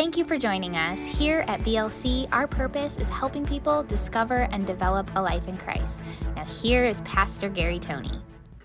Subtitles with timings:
[0.00, 0.98] Thank you for joining us.
[1.06, 6.02] Here at VLC, our purpose is helping people discover and develop a life in Christ.
[6.34, 8.18] Now, here is Pastor Gary Tony.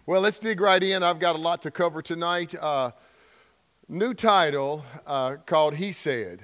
[0.06, 1.04] Well, let's dig right in.
[1.04, 2.56] I've got a lot to cover tonight.
[2.56, 2.92] Uh,
[3.90, 6.42] new title uh, called He Said.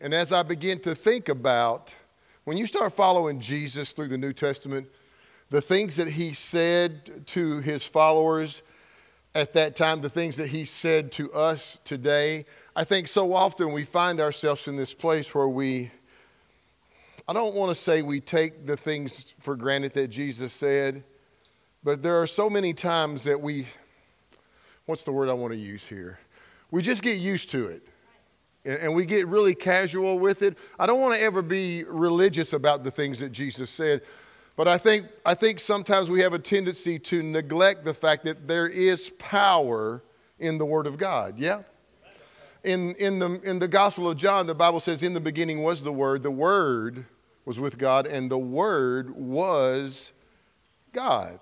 [0.00, 1.94] And as I begin to think about
[2.44, 4.88] when you start following Jesus through the New Testament,
[5.50, 8.62] the things that he said to his followers
[9.34, 13.72] at that time, the things that he said to us today, I think so often
[13.72, 15.90] we find ourselves in this place where we,
[17.28, 21.04] I don't want to say we take the things for granted that Jesus said,
[21.84, 23.66] but there are so many times that we,
[24.86, 26.18] what's the word I want to use here?
[26.72, 27.86] We just get used to it.
[28.64, 30.58] And we get really casual with it.
[30.78, 34.02] I don't want to ever be religious about the things that Jesus said,
[34.60, 38.46] but I think, I think sometimes we have a tendency to neglect the fact that
[38.46, 40.02] there is power
[40.38, 41.38] in the Word of God.
[41.38, 41.62] Yeah?
[42.62, 45.82] In, in, the, in the Gospel of John, the Bible says, In the beginning was
[45.82, 47.06] the Word, the Word
[47.46, 50.12] was with God, and the Word was
[50.92, 51.38] God.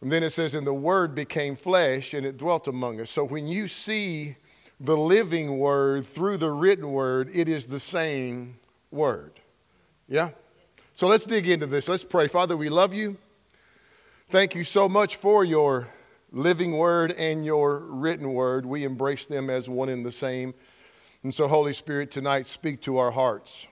[0.00, 3.10] And then it says, And the Word became flesh and it dwelt among us.
[3.10, 4.34] So when you see
[4.80, 8.58] the living Word through the written Word, it is the same
[8.90, 9.38] Word.
[10.08, 10.30] Yeah?
[10.94, 11.88] So let's dig into this.
[11.88, 12.28] Let's pray.
[12.28, 13.16] Father, we love you.
[14.28, 15.88] Thank you so much for your
[16.32, 18.66] living word and your written word.
[18.66, 20.54] We embrace them as one and the same.
[21.22, 23.66] And so, Holy Spirit, tonight speak to our hearts.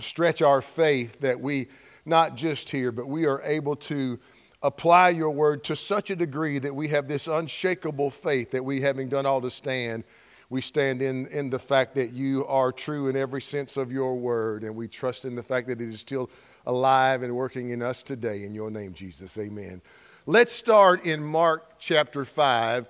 [0.00, 1.68] Stretch our faith that we
[2.06, 4.18] not just hear, but we are able to
[4.62, 8.80] apply your word to such a degree that we have this unshakable faith that we,
[8.80, 10.04] having done all to stand,
[10.52, 14.14] we stand in, in the fact that you are true in every sense of your
[14.14, 16.28] word, and we trust in the fact that it is still
[16.66, 18.44] alive and working in us today.
[18.44, 19.38] In your name, Jesus.
[19.38, 19.80] Amen.
[20.26, 22.86] Let's start in Mark chapter 5.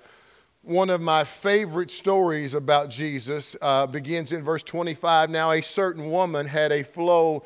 [0.63, 5.31] One of my favorite stories about Jesus uh, begins in verse 25.
[5.31, 7.45] Now, a certain woman had a flow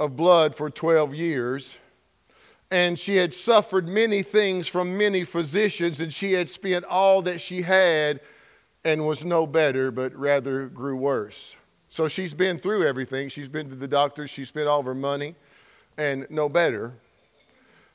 [0.00, 1.76] of blood for 12 years
[2.70, 7.40] and she had suffered many things from many physicians, and she had spent all that
[7.40, 8.20] she had
[8.84, 11.56] and was no better, but rather grew worse.
[11.88, 13.28] So she's been through everything.
[13.28, 15.34] She's been to the doctor, she spent all of her money,
[15.96, 16.92] and no better.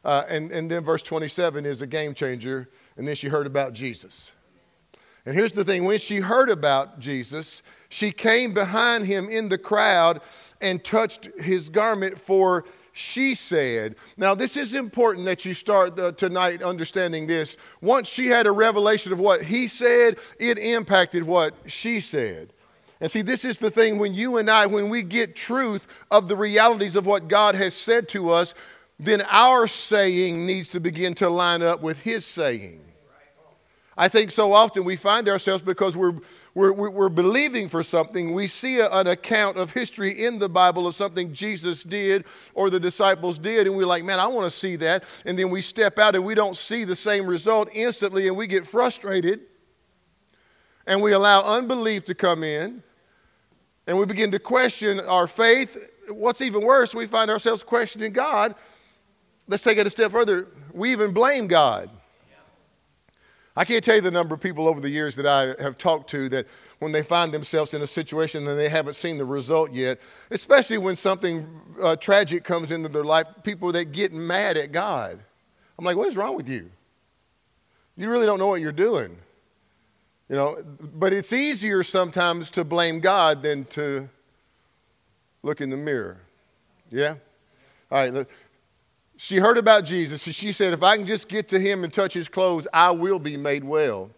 [0.05, 2.69] Uh, and, and then verse 27 is a game changer.
[2.97, 4.31] And then she heard about Jesus.
[5.25, 9.57] And here's the thing when she heard about Jesus, she came behind him in the
[9.57, 10.21] crowd
[10.61, 12.65] and touched his garment, for
[12.99, 13.95] she said.
[14.17, 17.55] Now, this is important that you start the, tonight understanding this.
[17.81, 22.51] Once she had a revelation of what he said, it impacted what she said.
[22.99, 26.27] And see, this is the thing when you and I, when we get truth of
[26.27, 28.53] the realities of what God has said to us,
[28.99, 32.81] then our saying needs to begin to line up with his saying.
[33.97, 36.15] I think so often we find ourselves because we're,
[36.59, 38.33] we're, we're believing for something.
[38.33, 42.69] We see a, an account of history in the Bible of something Jesus did or
[42.69, 45.05] the disciples did, and we're like, man, I want to see that.
[45.25, 48.45] And then we step out and we don't see the same result instantly, and we
[48.45, 49.39] get frustrated.
[50.85, 52.83] And we allow unbelief to come in,
[53.87, 55.77] and we begin to question our faith.
[56.09, 58.55] What's even worse, we find ourselves questioning God.
[59.47, 60.47] Let's take it a step further.
[60.73, 61.89] We even blame God.
[63.59, 66.09] I can't tell you the number of people over the years that I have talked
[66.11, 66.47] to that
[66.79, 69.99] when they find themselves in a situation and they haven't seen the result yet,
[70.31, 71.45] especially when something
[71.83, 75.19] uh, tragic comes into their life, people that get mad at God.
[75.77, 76.71] I'm like, what is wrong with you?
[77.97, 79.17] You really don't know what you're doing.
[80.29, 84.07] You know, but it's easier sometimes to blame God than to
[85.43, 86.21] look in the mirror.
[86.91, 87.15] Yeah?
[87.91, 88.25] All right,
[89.21, 91.91] she heard about Jesus, and she said, If I can just get to him and
[91.91, 94.11] touch his clothes, I will be made well.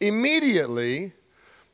[0.00, 1.12] Immediately,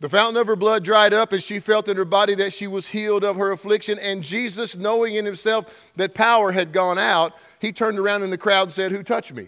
[0.00, 2.66] the fountain of her blood dried up, and she felt in her body that she
[2.66, 3.98] was healed of her affliction.
[4.00, 8.36] And Jesus, knowing in himself that power had gone out, he turned around in the
[8.36, 9.46] crowd and said, Who touched me?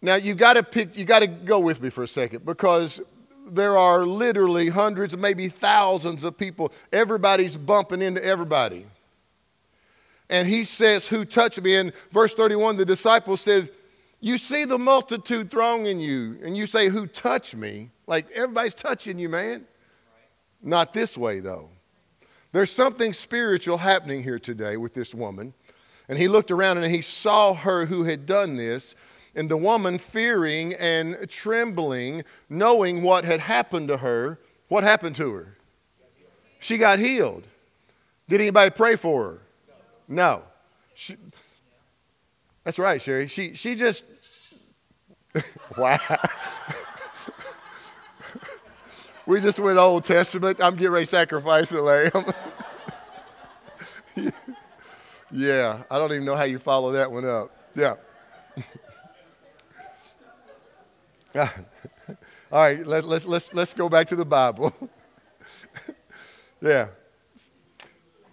[0.00, 2.98] Now you got to pick, you got to go with me for a second because
[3.46, 6.72] there are literally hundreds, maybe thousands of people.
[6.94, 8.86] Everybody's bumping into everybody
[10.32, 11.76] and he says, Who touched me?
[11.76, 13.68] In verse 31, the disciples said,
[14.18, 17.90] You see the multitude thronging you, and you say, Who touched me?
[18.06, 19.66] Like everybody's touching you, man.
[20.62, 21.68] Not this way, though.
[22.52, 25.52] There's something spiritual happening here today with this woman.
[26.08, 28.94] And he looked around and he saw her who had done this.
[29.34, 34.38] And the woman, fearing and trembling, knowing what had happened to her,
[34.68, 35.58] what happened to her?
[36.58, 37.44] She got healed.
[38.28, 39.38] Did anybody pray for her?
[40.12, 40.42] No.
[40.92, 41.16] She,
[42.64, 43.28] that's right, Sherry.
[43.28, 44.04] She, she just,
[45.78, 45.98] wow.
[49.26, 50.62] we just went Old Testament.
[50.62, 52.26] I'm getting ready to sacrifice a lamb.
[55.30, 57.50] yeah, I don't even know how you follow that one up.
[57.74, 57.94] Yeah.
[61.34, 61.48] All
[62.52, 64.74] right, let, let's, let's, let's go back to the Bible.
[66.60, 66.88] yeah.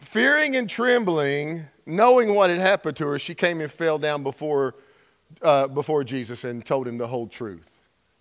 [0.09, 4.73] Fearing and trembling, knowing what had happened to her, she came and fell down before,
[5.44, 7.69] uh, before Jesus and told him the whole truth.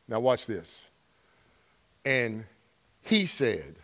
[0.07, 0.87] Now, watch this.
[2.05, 2.45] And
[3.01, 3.77] he said,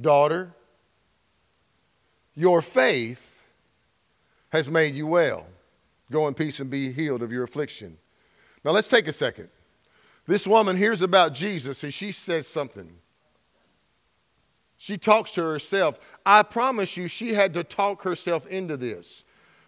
[0.00, 0.54] Daughter,
[2.34, 3.42] your faith
[4.48, 5.46] has made you well.
[6.10, 7.98] Go in peace and be healed of your affliction.
[8.64, 9.50] Now, let's take a second.
[10.26, 12.90] This woman hears about Jesus and she says something.
[14.76, 15.98] She talks to herself.
[16.24, 19.24] I promise you, she had to talk herself into this.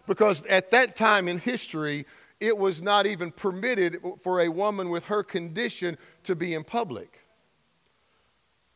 [0.07, 2.05] Because at that time in history,
[2.39, 7.25] it was not even permitted for a woman with her condition to be in public.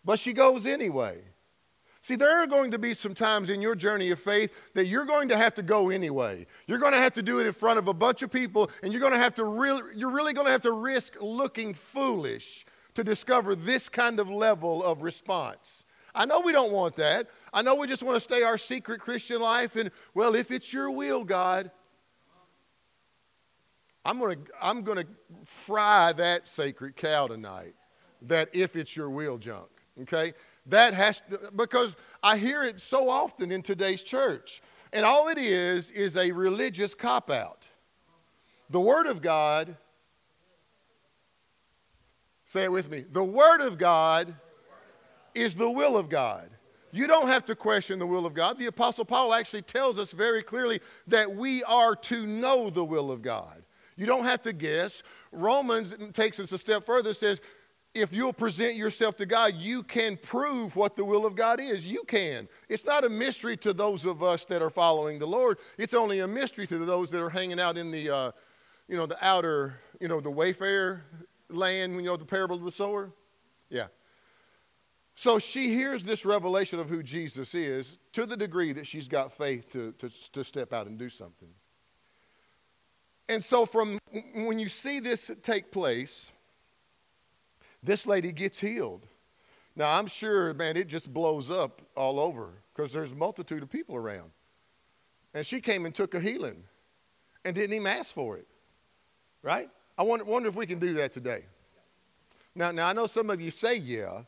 [0.06, 1.20] But she goes anyway.
[2.02, 5.06] See, there are going to be some times in your journey of faith that you're
[5.06, 6.46] going to have to go anyway.
[6.68, 8.92] You're going to have to do it in front of a bunch of people, and
[8.92, 12.66] you're going to have to really, you're really going to have to risk looking foolish
[12.96, 15.83] to discover this kind of level of response.
[16.16, 17.30] I know we don't want that.
[17.52, 20.72] I know we just want to stay our secret Christian life and, well, if it's
[20.72, 21.72] your will, God,
[24.06, 25.08] I'm going to, I'm going to
[25.46, 27.76] fry that sacred cow tonight.
[28.24, 29.70] That if it's your will junk,
[30.02, 30.34] okay?
[30.68, 34.62] That has to, because I hear it so often in today's church.
[34.94, 37.68] And all it is is a religious cop out.
[38.70, 39.76] The Word of God,
[42.46, 44.36] say it with me, the Word of God
[45.36, 46.50] is the will of God.
[46.92, 48.60] You don't have to question the will of God.
[48.60, 53.12] The Apostle Paul actually tells us very clearly that we are to know the will
[53.12, 53.64] of God.
[53.96, 55.02] You don't have to guess.
[55.32, 57.42] Romans takes us a step further, says,
[57.96, 61.86] if you'll present yourself to God, you can prove what the will of God is.
[61.86, 62.48] You can.
[62.68, 65.60] It's not a mystery to those of us that are following the Lord.
[65.78, 68.32] It's only a mystery to those that are hanging out in the, uh,
[68.88, 71.04] you know, the outer, you know, the wayfarer
[71.50, 71.96] land.
[71.96, 73.12] When you know, the parable of the sower.
[73.70, 73.88] Yeah.
[75.16, 79.32] So she hears this revelation of who Jesus is to the degree that she's got
[79.32, 81.50] faith to, to, to step out and do something.
[83.30, 84.00] And so, from
[84.36, 86.32] when you see this take place,
[87.82, 89.08] this lady gets healed.
[89.76, 93.70] Now, I'm sure, man, it just blows up all over because there's a multitude of
[93.70, 94.32] people around.
[95.34, 96.64] And she came and took a healing
[97.44, 98.48] and didn't even ask for it,
[99.42, 99.70] right?
[99.98, 101.46] I wonder, wonder if we can do that today.
[102.56, 104.24] Now, now, I know some of you say yeah,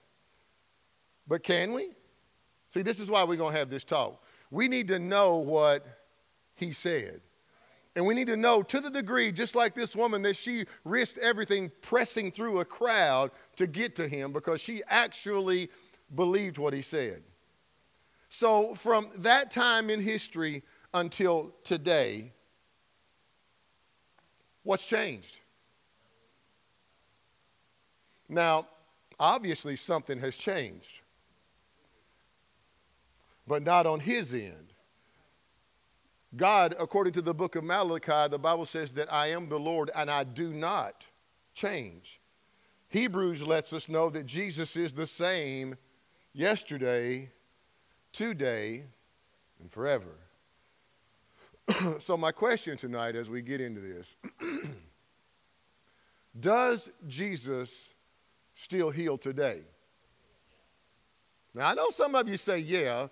[1.28, 1.92] but can we?
[2.74, 4.24] See, this is why we're going to have this talk.
[4.52, 5.86] We need to know what
[6.56, 7.22] he said.
[7.96, 11.18] And we need to know to the degree, just like this woman, that she risked
[11.20, 15.70] everything pressing through a crowd to get to him because she actually
[16.14, 17.24] believed what he said.
[18.28, 20.64] So, from that time in history
[20.94, 22.34] until today,
[24.64, 25.40] what's changed?
[28.28, 28.68] Now,
[29.20, 31.00] obviously, something has changed,
[33.48, 34.74] but not on his end.
[36.36, 39.90] God, according to the book of Malachi, the Bible says that I am the Lord
[39.96, 41.06] and I do not
[41.54, 42.20] change.
[42.90, 45.78] Hebrews lets us know that Jesus is the same
[46.34, 47.30] yesterday,
[48.12, 48.86] today,
[49.60, 50.18] and forever.
[52.00, 54.16] so, my question tonight as we get into this
[56.40, 57.90] Does Jesus
[58.54, 59.62] still heal today?
[61.54, 63.08] Now, I know some of you say, yeah,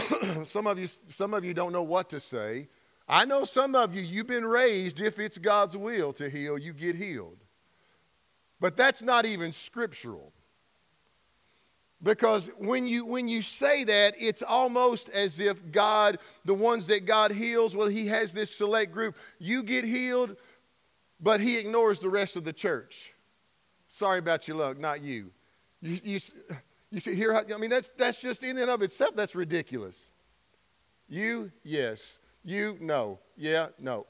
[0.44, 2.68] some of you some of you don't know what to say.
[3.08, 6.72] I know some of you you've been raised if it's God's will to heal, you
[6.72, 7.38] get healed.
[8.60, 10.32] But that's not even scriptural.
[12.02, 17.06] Because when you when you say that, it's almost as if God, the ones that
[17.06, 19.16] God heals, well, He has this select group.
[19.40, 20.36] You get healed,
[21.20, 23.12] but He ignores the rest of the church.
[23.88, 25.32] Sorry about your luck, not you.
[25.80, 26.20] You, you,
[26.90, 30.10] you see here, I mean, that's, that's just in and of itself, that's ridiculous.
[31.08, 32.18] You, yes.
[32.44, 33.18] You, no.
[33.36, 34.06] Yeah, no.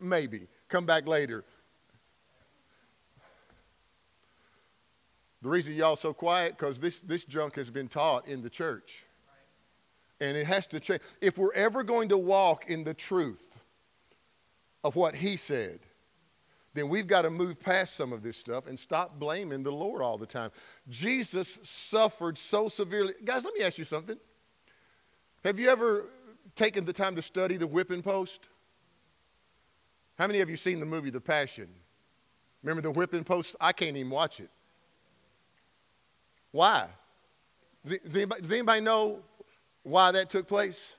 [0.00, 0.48] Maybe.
[0.68, 1.44] Come back later.
[5.42, 9.04] The reason y'all so quiet, because this, this junk has been taught in the church.
[10.20, 11.02] And it has to change.
[11.20, 13.60] If we're ever going to walk in the truth
[14.82, 15.80] of what he said,
[16.76, 20.02] then we've got to move past some of this stuff and stop blaming the Lord
[20.02, 20.50] all the time.
[20.88, 23.14] Jesus suffered so severely.
[23.24, 24.18] Guys, let me ask you something.
[25.44, 26.06] Have you ever
[26.54, 28.48] taken the time to study the whipping post?
[30.18, 31.68] How many of you seen the movie The Passion?
[32.62, 33.54] Remember the whipping post?
[33.60, 34.50] I can't even watch it.
[36.50, 36.88] Why?
[37.84, 39.20] Does anybody, does anybody know
[39.82, 40.96] why that took place?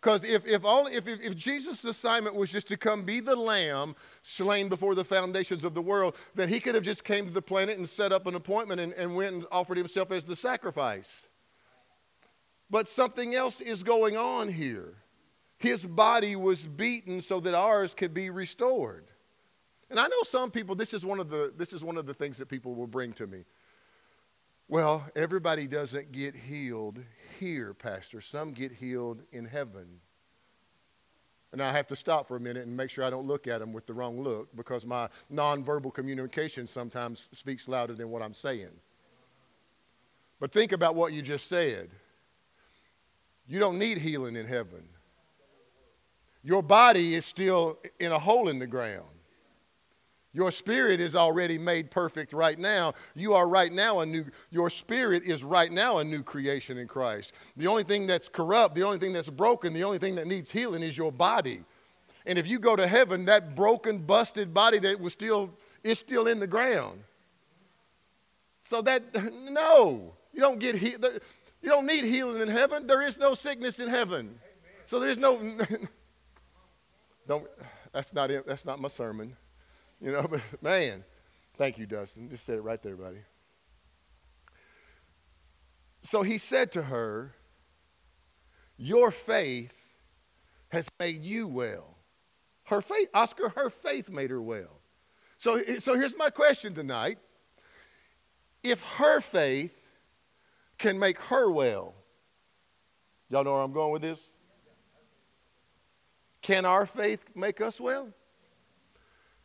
[0.00, 3.96] Because if, if, if, if, if Jesus' assignment was just to come be the lamb
[4.22, 7.42] slain before the foundations of the world, then he could have just came to the
[7.42, 11.26] planet and set up an appointment and, and went and offered himself as the sacrifice.
[12.70, 14.94] But something else is going on here.
[15.56, 19.06] His body was beaten so that ours could be restored.
[19.90, 22.14] And I know some people, this is one of the, this is one of the
[22.14, 23.44] things that people will bring to me.
[24.68, 27.00] Well, everybody doesn't get healed
[27.38, 28.20] here, Pastor.
[28.20, 29.86] Some get healed in heaven.
[31.52, 33.60] And I have to stop for a minute and make sure I don't look at
[33.60, 38.34] them with the wrong look because my nonverbal communication sometimes speaks louder than what I'm
[38.34, 38.70] saying.
[40.40, 41.90] But think about what you just said.
[43.46, 44.86] You don't need healing in heaven.
[46.44, 49.17] Your body is still in a hole in the ground.
[50.34, 52.92] Your spirit is already made perfect right now.
[53.14, 56.86] You are right now a new, your spirit is right now a new creation in
[56.86, 57.32] Christ.
[57.56, 60.50] The only thing that's corrupt, the only thing that's broken, the only thing that needs
[60.50, 61.62] healing is your body.
[62.26, 65.50] And if you go to heaven, that broken, busted body that was still,
[65.82, 67.02] is still in the ground.
[68.64, 69.02] So that,
[69.50, 71.06] no, you don't get healed.
[71.62, 72.86] You don't need healing in heaven.
[72.86, 74.38] There is no sickness in heaven.
[74.86, 75.40] So there's no,
[77.26, 77.46] don't,
[77.92, 78.46] that's not it.
[78.46, 79.34] That's not my sermon.
[80.00, 81.04] You know, but man,
[81.56, 82.28] thank you, Dustin.
[82.28, 83.18] Just said it right there, buddy.
[86.02, 87.34] So he said to her,
[88.76, 89.94] Your faith
[90.68, 91.96] has made you well.
[92.64, 94.80] Her faith, Oscar, her faith made her well.
[95.38, 97.18] So, so here's my question tonight.
[98.62, 99.88] If her faith
[100.78, 101.94] can make her well,
[103.30, 104.36] y'all know where I'm going with this?
[106.42, 108.08] Can our faith make us well?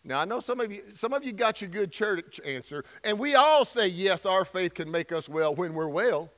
[0.03, 3.17] Now I know some of you some of you got your good church answer, and
[3.17, 6.29] we all say yes, our faith can make us well when we're well.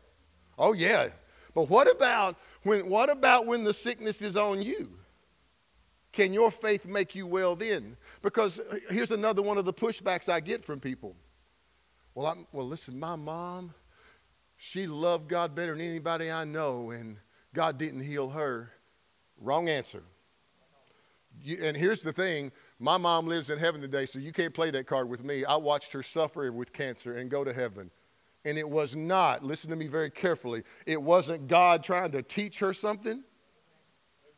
[0.57, 1.09] Oh yeah.
[1.53, 4.91] But what about when what about when the sickness is on you?
[6.11, 7.97] Can your faith make you well then?
[8.21, 11.13] Because here's another one of the pushbacks I get from people.
[12.13, 13.73] Well, I'm, well, listen, my mom,
[14.55, 17.17] she loved God better than anybody I know, and
[17.53, 18.71] God didn't heal her.
[19.41, 20.03] Wrong answer.
[21.41, 24.69] You, and here's the thing my mom lives in heaven today, so you can't play
[24.71, 25.45] that card with me.
[25.45, 27.89] I watched her suffer with cancer and go to heaven.
[28.43, 32.59] And it was not, listen to me very carefully, it wasn't God trying to teach
[32.59, 33.23] her something.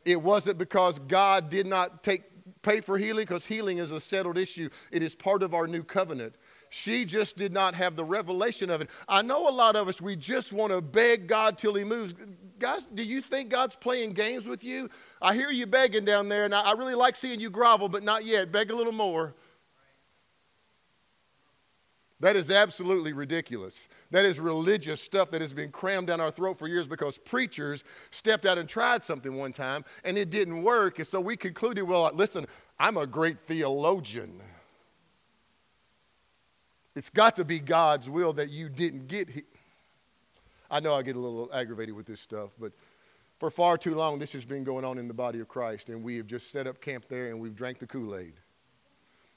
[0.04, 2.22] It wasn't because God did not take,
[2.62, 4.70] pay for healing, because healing is a settled issue.
[4.90, 6.36] It is part of our new covenant.
[6.70, 8.90] She just did not have the revelation of it.
[9.08, 12.14] I know a lot of us, we just want to beg God till He moves.
[12.58, 14.90] Guys, do you think God's playing games with you?
[15.22, 18.24] I hear you begging down there, and I really like seeing you grovel, but not
[18.24, 18.52] yet.
[18.52, 19.34] Beg a little more.
[22.20, 23.88] That is absolutely ridiculous.
[24.10, 27.84] That is religious stuff that has been crammed down our throat for years because preachers
[28.10, 30.98] stepped out and tried something one time and it didn't work.
[30.98, 32.46] And so we concluded, well, listen,
[32.80, 34.40] I'm a great theologian.
[36.98, 39.30] It's got to be God's will that you didn't get.
[39.30, 39.44] He-
[40.68, 42.72] I know I get a little aggravated with this stuff, but
[43.38, 46.02] for far too long, this has been going on in the body of Christ, and
[46.02, 48.32] we have just set up camp there and we've drank the Kool Aid.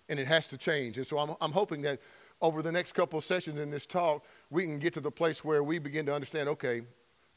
[0.10, 0.98] And it has to change.
[0.98, 2.00] And so I'm, I'm hoping that
[2.42, 5.46] over the next couple of sessions in this talk, we can get to the place
[5.46, 6.82] where we begin to understand okay,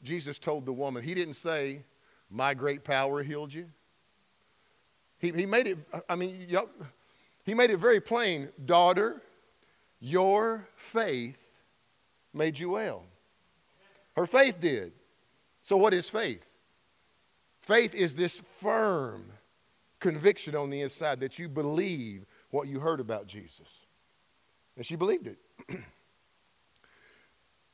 [0.01, 1.83] Jesus told the woman, He didn't say,
[2.31, 3.67] My great power healed you.
[5.19, 5.77] He, he made it,
[6.09, 6.47] I mean,
[7.45, 9.21] he made it very plain daughter,
[10.05, 11.47] your faith
[12.31, 13.03] made you well.
[14.15, 14.93] Her faith did.
[15.63, 16.45] So, what is faith?
[17.61, 19.25] Faith is this firm
[19.99, 23.67] conviction on the inside that you believe what you heard about Jesus.
[24.75, 25.39] And she believed it.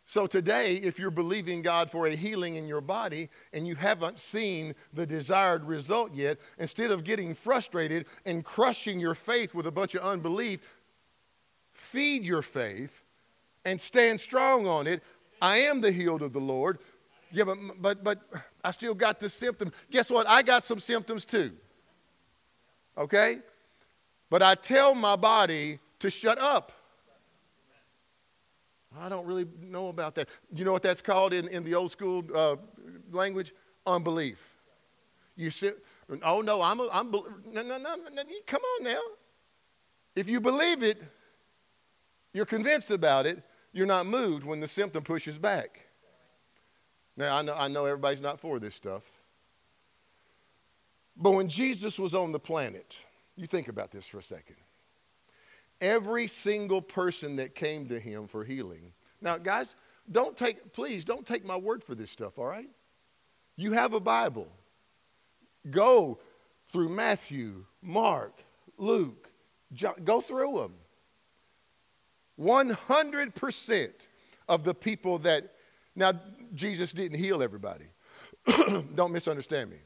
[0.06, 4.20] so, today, if you're believing God for a healing in your body and you haven't
[4.20, 9.72] seen the desired result yet, instead of getting frustrated and crushing your faith with a
[9.72, 10.62] bunch of unbelief,
[11.82, 13.02] feed your faith
[13.66, 15.04] and stand strong on it.
[15.42, 16.80] I am the healed of the Lord.
[17.32, 18.20] Yeah, but, but, but
[18.64, 19.72] I still got this symptom.
[19.90, 20.28] Guess what?
[20.28, 21.52] I got some symptoms too.
[22.98, 23.40] Okay?
[24.30, 26.72] But I tell my body to shut up.
[29.00, 30.28] I don't really know about that.
[30.54, 32.58] You know what that's called in, in the old school uh,
[33.12, 33.54] language?
[33.88, 34.40] Unbelief.
[35.38, 35.72] You say,
[36.24, 39.00] oh no, I'm, a, I'm, no, no, no, no, come on now.
[40.16, 41.02] If you believe it,
[42.34, 43.42] you're convinced about it,
[43.74, 45.88] you're not moved when the symptom pushes back.
[47.18, 49.04] Now, I know, I know everybody's not for this stuff.
[51.16, 52.98] But when Jesus was on the planet,
[53.36, 54.56] you think about this for a second.
[55.80, 58.94] Every single person that came to him for healing.
[59.22, 59.76] Now, guys,
[60.12, 62.70] don't take, please, don't take my word for this stuff, all right?
[63.56, 64.48] You have a Bible.
[65.70, 66.20] Go
[66.68, 68.34] through Matthew, Mark,
[68.78, 69.30] Luke,
[69.74, 70.74] John, go through them.
[72.40, 73.92] 100%
[74.48, 75.54] of the people that,
[75.96, 76.14] now,
[76.54, 77.86] Jesus didn't heal everybody.
[78.96, 79.78] Don't misunderstand me.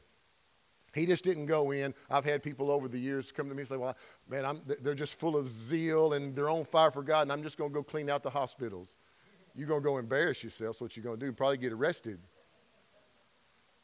[0.94, 1.92] He just didn't go in.
[2.10, 3.94] I've had people over the years come to me and say, Well,
[4.30, 7.42] man, I'm, they're just full of zeal and they're on fire for God, and I'm
[7.42, 8.96] just going to go clean out the hospitals.
[9.54, 10.76] You're going to go embarrass yourself.
[10.76, 11.32] That's what you're going to do.
[11.32, 12.18] Probably get arrested.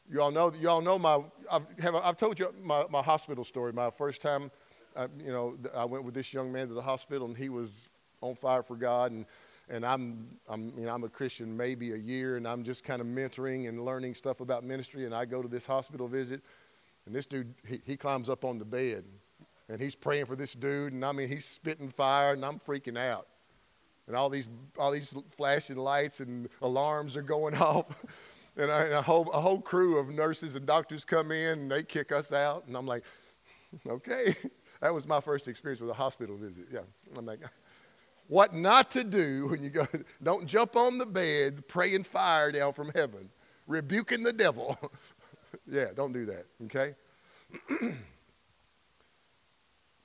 [0.09, 1.19] You all know, you all know my,
[1.51, 3.73] I've, have, I've told you my, my hospital story.
[3.73, 4.51] My first time,
[4.95, 7.87] uh, you know, I went with this young man to the hospital and he was
[8.23, 9.11] on fire for God.
[9.11, 9.25] And,
[9.69, 13.01] and I'm, I'm, you know, I'm a Christian maybe a year and I'm just kind
[13.01, 15.05] of mentoring and learning stuff about ministry.
[15.05, 16.41] And I go to this hospital visit
[17.05, 19.03] and this dude, he, he climbs up on the bed
[19.69, 20.93] and he's praying for this dude.
[20.93, 23.27] And I mean, he's spitting fire and I'm freaking out.
[24.07, 27.85] And all these, all these flashing lights and alarms are going off.
[28.57, 31.71] and, I, and a, whole, a whole crew of nurses and doctors come in and
[31.71, 32.65] they kick us out.
[32.67, 33.03] And I'm like,
[33.87, 34.35] okay.
[34.81, 36.65] that was my first experience with a hospital visit.
[36.71, 36.81] Yeah.
[37.17, 37.39] I'm like,
[38.27, 39.87] what not to do when you go,
[40.23, 43.29] don't jump on the bed praying fire down from heaven,
[43.67, 44.77] rebuking the devil.
[45.67, 46.95] yeah, don't do that, okay?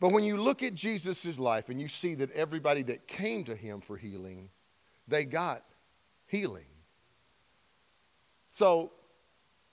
[0.01, 3.55] but when you look at Jesus' life and you see that everybody that came to
[3.55, 4.51] him for healing,
[5.07, 5.65] they got
[6.27, 6.67] healing.
[8.51, 8.93] So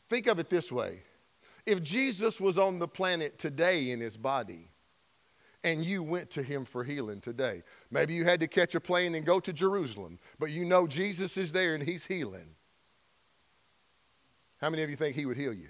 [0.08, 1.02] think of it this way
[1.66, 4.70] if Jesus was on the planet today in his body,
[5.66, 7.64] and you went to him for healing today.
[7.90, 11.38] Maybe you had to catch a plane and go to Jerusalem, but you know Jesus
[11.38, 12.46] is there and he's healing.
[14.62, 15.70] How many of you think he would heal you?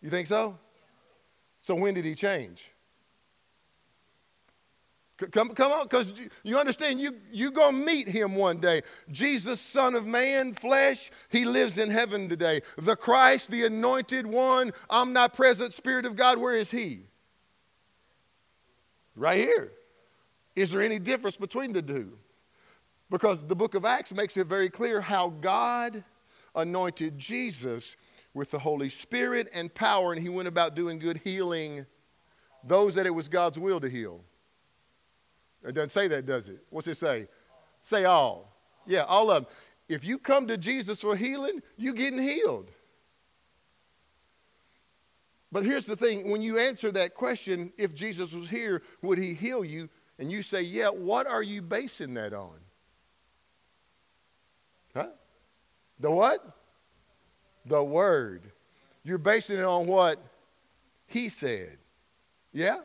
[0.00, 0.58] You think so?
[1.60, 2.70] So when did he change?
[5.30, 8.80] Come, come on, because you understand, you, you're going to meet him one day.
[9.10, 12.62] Jesus, Son of Man, flesh, he lives in heaven today.
[12.78, 17.08] The Christ, the anointed one, omnipresent Spirit of God, where is he?
[19.18, 19.72] Right here.
[20.54, 22.16] Is there any difference between the two?
[23.10, 26.04] Because the book of Acts makes it very clear how God
[26.54, 27.96] anointed Jesus
[28.34, 31.84] with the Holy Spirit and power, and he went about doing good, healing
[32.64, 34.20] those that it was God's will to heal.
[35.64, 36.58] It doesn't say that, does it?
[36.70, 37.28] What's it say?
[37.80, 38.56] Say all.
[38.86, 39.52] Yeah, all of them.
[39.88, 42.70] If you come to Jesus for healing, you're getting healed.
[45.50, 49.34] But here's the thing when you answer that question, if Jesus was here, would he
[49.34, 49.88] heal you?
[50.18, 52.58] And you say, yeah, what are you basing that on?
[54.94, 55.08] Huh?
[56.00, 56.56] The what?
[57.64, 58.42] The Word.
[59.04, 60.22] You're basing it on what
[61.06, 61.78] he said.
[62.52, 62.80] Yeah?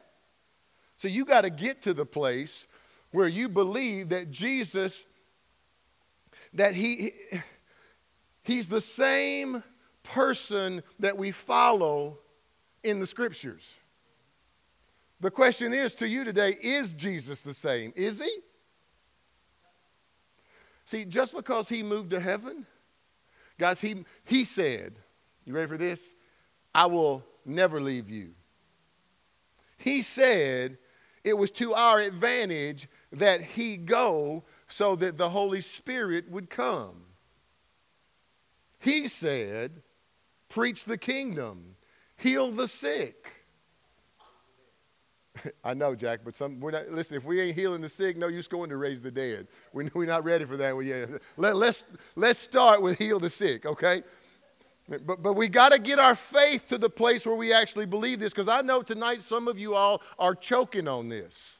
[0.95, 2.67] So you got to get to the place
[3.11, 5.05] where you believe that Jesus,
[6.53, 7.11] that he,
[8.43, 9.63] he's the same
[10.03, 12.19] person that we follow
[12.83, 13.79] in the scriptures.
[15.19, 17.93] The question is to you today is Jesus the same?
[17.95, 18.39] Is he?
[20.85, 22.65] See, just because he moved to heaven,
[23.57, 24.95] guys, he, he said,
[25.45, 26.13] you ready for this?
[26.75, 28.31] I will never leave you.
[29.77, 30.77] He said
[31.23, 37.03] it was to our advantage that he go so that the Holy Spirit would come.
[38.79, 39.81] He said,
[40.49, 41.75] preach the kingdom
[42.17, 43.43] heal the sick.
[45.63, 48.27] I know, Jack, but some, we're not, listen, if we ain't healing the sick, no
[48.27, 49.47] use going to raise the dead.
[49.73, 50.75] We, we're not ready for that.
[50.75, 50.93] We,
[51.37, 51.83] let, let's,
[52.15, 54.03] let's start with heal the sick, okay?
[54.87, 58.19] But, but we got to get our faith to the place where we actually believe
[58.19, 61.59] this because I know tonight some of you all are choking on this.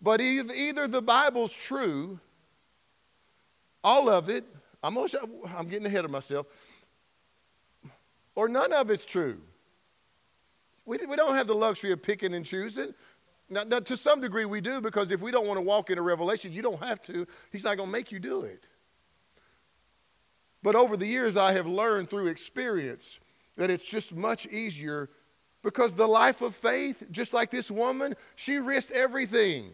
[0.00, 2.20] But either, either the Bible's true,
[3.82, 4.44] all of it,
[4.80, 4.96] I'm,
[5.56, 6.46] I'm getting ahead of myself
[8.38, 9.40] or none of it's true.
[10.86, 12.94] We, we don't have the luxury of picking and choosing.
[13.50, 16.02] Now, now, to some degree, we do because if we don't want to walk into
[16.02, 17.26] revelation, you don't have to.
[17.50, 18.62] He's not going to make you do it.
[20.62, 23.18] But over the years, I have learned through experience
[23.56, 25.10] that it's just much easier
[25.64, 29.72] because the life of faith, just like this woman, she risked everything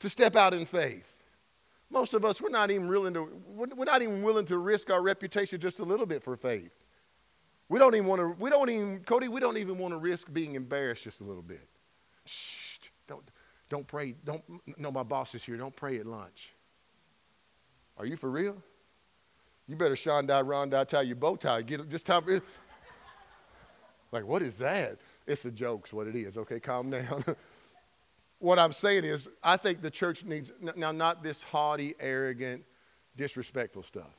[0.00, 1.24] to step out in faith.
[1.88, 5.00] Most of us, we're not even willing to, we're not even willing to risk our
[5.00, 6.77] reputation just a little bit for faith.
[7.68, 10.32] We don't even want to, we don't even, Cody, we don't even want to risk
[10.32, 11.68] being embarrassed just a little bit.
[12.24, 13.22] Shh, don't,
[13.68, 14.14] don't pray.
[14.24, 14.42] Don't,
[14.78, 15.56] no, my boss is here.
[15.56, 16.54] Don't pray at lunch.
[17.98, 18.62] Are you for real?
[19.66, 21.60] You better Sean die, Ron die, tie your bow tie.
[21.60, 22.24] Get just time.
[22.30, 22.40] Eh.
[24.12, 24.96] like, what is that?
[25.26, 25.82] It's a joke.
[25.82, 26.38] joke's what it is.
[26.38, 27.22] Okay, calm down.
[28.38, 32.64] what I'm saying is, I think the church needs, now, not this haughty, arrogant,
[33.14, 34.16] disrespectful stuff,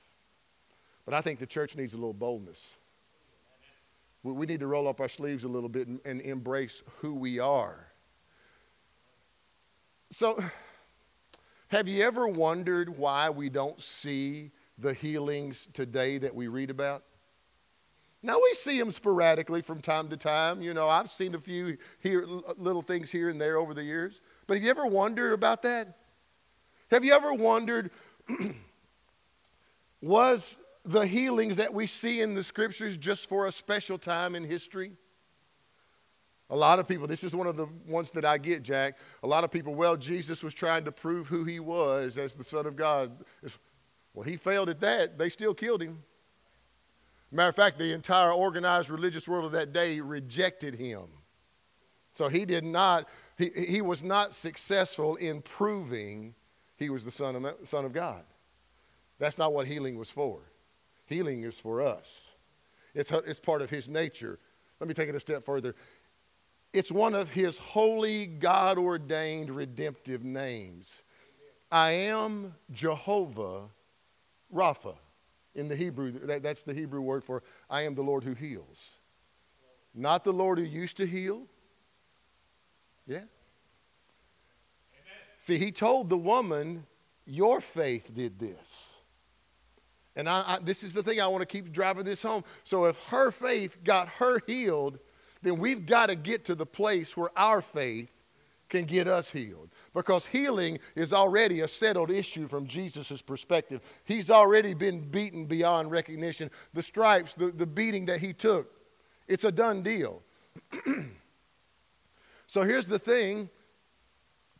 [1.05, 2.75] but I think the church needs a little boldness.
[4.23, 7.39] We need to roll up our sleeves a little bit and, and embrace who we
[7.39, 7.87] are.
[10.11, 10.43] So,
[11.69, 17.03] have you ever wondered why we don't see the healings today that we read about?
[18.21, 20.61] Now we see them sporadically from time to time.
[20.61, 23.83] You know, I've seen a few here, uh, little things here and there over the
[23.83, 24.19] years.
[24.45, 25.95] But have you ever wondered about that?
[26.91, 27.91] Have you ever wondered,
[30.01, 34.43] was the healings that we see in the scriptures just for a special time in
[34.43, 34.93] history?
[36.51, 38.97] A lot of people, this is one of the ones that I get, Jack.
[39.21, 42.43] A lot of people, well, Jesus was trying to prove who he was as the
[42.43, 43.11] Son of God.
[44.13, 45.17] Well, he failed at that.
[45.19, 46.03] They still killed him.
[47.31, 51.03] Matter of fact, the entire organized religious world of that day rejected him.
[52.15, 56.33] So he did not, he, he was not successful in proving
[56.77, 58.23] he was the son of, son of God.
[59.19, 60.39] That's not what healing was for.
[61.09, 62.29] Healing is for us,
[62.93, 64.39] it's, it's part of his nature.
[64.79, 65.75] Let me take it a step further.
[66.71, 71.01] It's one of his holy, God ordained redemptive names.
[71.71, 73.63] I am Jehovah
[74.53, 74.95] Rapha
[75.55, 78.93] in the Hebrew, that, that's the Hebrew word for I am the Lord who heals.
[79.93, 81.41] Not the Lord who used to heal.
[83.07, 83.17] Yeah?
[83.17, 83.27] Amen.
[85.39, 86.85] See, he told the woman,
[87.25, 88.95] Your faith did this.
[90.15, 92.43] And I, I, this is the thing I want to keep driving this home.
[92.63, 94.99] So if her faith got her healed,
[95.41, 98.19] then we've got to get to the place where our faith
[98.69, 99.69] can get us healed.
[99.93, 103.81] Because healing is already a settled issue from Jesus' perspective.
[104.05, 106.51] He's already been beaten beyond recognition.
[106.73, 108.71] The stripes, the, the beating that he took,
[109.27, 110.21] it's a done deal.
[112.47, 113.49] so here's the thing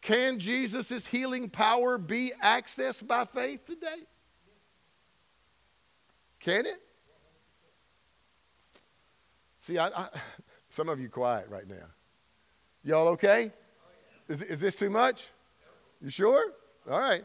[0.02, 4.06] can Jesus' healing power be accessed by faith today?
[6.40, 6.82] Can it?
[9.60, 10.10] See, I, I,
[10.70, 11.86] some of you quiet right now.
[12.84, 13.52] Y'all okay?
[14.28, 15.30] Is, is this too much?
[16.02, 16.54] You sure?
[16.90, 17.24] All right.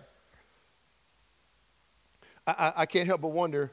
[2.47, 3.73] I, I can't help but wonder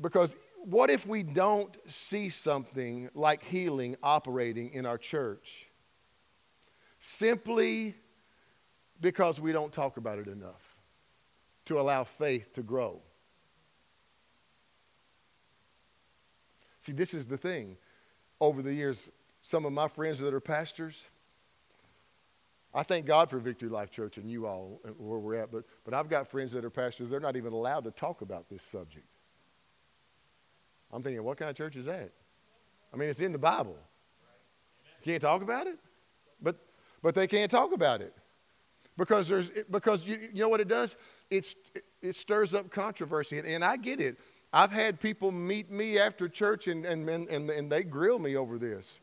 [0.00, 5.66] because what if we don't see something like healing operating in our church
[6.98, 7.94] simply
[9.00, 10.76] because we don't talk about it enough
[11.66, 13.00] to allow faith to grow?
[16.82, 17.76] See, this is the thing.
[18.40, 19.08] Over the years,
[19.42, 21.04] some of my friends that are pastors,
[22.74, 25.94] I thank God for Victory Life Church and you all where we're at, but, but
[25.94, 29.06] I've got friends that are pastors, they're not even allowed to talk about this subject.
[30.92, 32.10] I'm thinking, what kind of church is that?
[32.92, 33.78] I mean, it's in the Bible.
[35.04, 35.78] Can't talk about it?
[36.42, 36.56] But,
[37.00, 38.12] but they can't talk about it.
[38.96, 40.96] Because, there's, because you, you know what it does?
[41.30, 41.54] It's,
[42.02, 43.38] it stirs up controversy.
[43.38, 44.18] And, and I get it.
[44.52, 48.58] I've had people meet me after church and, and, and, and they grill me over
[48.58, 49.00] this.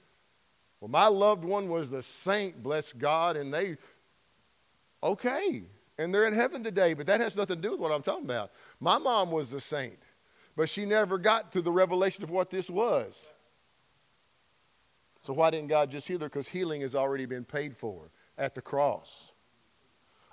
[0.80, 3.78] Well, my loved one was the saint, bless God, and they,
[5.04, 5.64] okay,
[5.98, 8.26] and they're in heaven today, but that has nothing to do with what I'm talking
[8.26, 8.52] about.
[8.80, 10.00] My mom was a saint,
[10.56, 13.32] but she never got to the revelation of what this was.
[15.22, 16.30] So, why didn't God just heal her?
[16.30, 19.29] Because healing has already been paid for at the cross.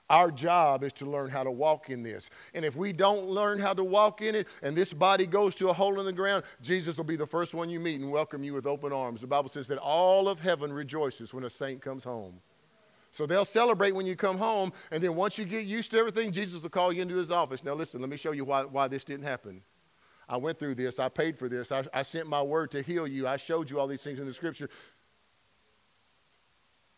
[0.08, 2.30] Our job is to learn how to walk in this.
[2.54, 5.68] And if we don't learn how to walk in it and this body goes to
[5.68, 8.44] a hole in the ground, Jesus will be the first one you meet and welcome
[8.44, 9.20] you with open arms.
[9.20, 12.40] The Bible says that all of heaven rejoices when a saint comes home.
[13.10, 16.32] So they'll celebrate when you come home, and then once you get used to everything,
[16.32, 17.64] Jesus will call you into his office.
[17.64, 19.62] Now, listen, let me show you why, why this didn't happen.
[20.28, 23.06] I went through this, I paid for this, I, I sent my word to heal
[23.06, 24.68] you, I showed you all these things in the scripture.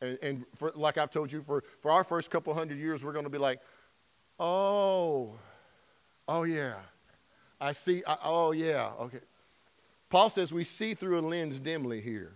[0.01, 3.13] And, and for, like I've told you, for, for our first couple hundred years, we're
[3.13, 3.61] going to be like,
[4.39, 5.33] oh,
[6.29, 6.75] oh yeah,
[7.61, 9.21] I see, I, oh yeah, okay.
[10.11, 12.35] Paul says we see through a lens dimly here.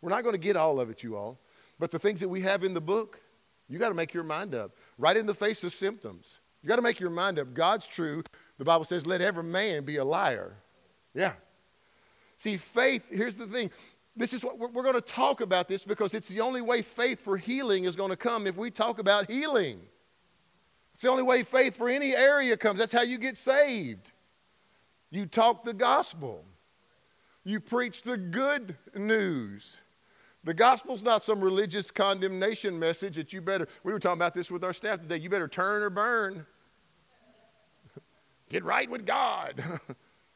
[0.00, 1.38] We're not going to get all of it, you all.
[1.78, 3.20] But the things that we have in the book,
[3.68, 4.72] you got to make your mind up.
[4.98, 6.40] Right in the face of symptoms.
[6.62, 7.54] You got to make your mind up.
[7.54, 8.22] God's true.
[8.58, 10.56] The Bible says, let every man be a liar.
[11.14, 11.32] Yeah.
[12.38, 13.70] See, faith, here's the thing
[14.16, 16.82] this is what we're, we're going to talk about this because it's the only way
[16.82, 19.80] faith for healing is going to come if we talk about healing.
[20.94, 22.78] It's the only way faith for any area comes.
[22.78, 24.12] That's how you get saved.
[25.10, 26.44] You talk the gospel.
[27.44, 29.76] You preach the good news.
[30.42, 34.50] The gospel's not some religious condemnation message that you better, we were talking about this
[34.50, 36.46] with our staff today, you better turn or burn.
[38.48, 39.62] Get right with God.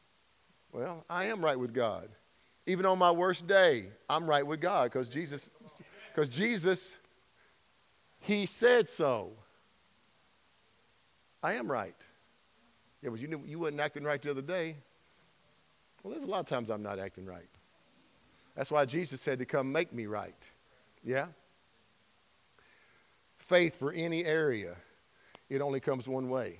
[0.71, 2.09] well, I am right with God.
[2.71, 5.51] Even on my worst day, I'm right with God because Jesus,
[6.13, 6.95] because Jesus
[8.21, 9.31] he said so.
[11.43, 11.95] I am right.
[13.01, 14.77] Yeah, but you, knew, you wasn't acting right the other day.
[16.01, 17.49] Well, there's a lot of times I'm not acting right.
[18.55, 20.33] That's why Jesus said to come make me right.
[21.03, 21.25] Yeah?
[23.37, 24.75] Faith for any area,
[25.49, 26.59] it only comes one way.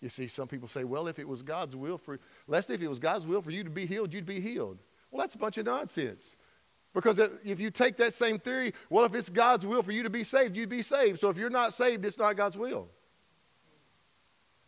[0.00, 2.88] You see, some people say, well, if it was God's will for, lest if it
[2.88, 4.78] was God's will for you to be healed, you'd be healed.
[5.10, 6.36] Well, that's a bunch of nonsense.
[6.92, 10.10] Because if you take that same theory, well, if it's God's will for you to
[10.10, 11.18] be saved, you'd be saved.
[11.18, 12.88] So if you're not saved, it's not God's will.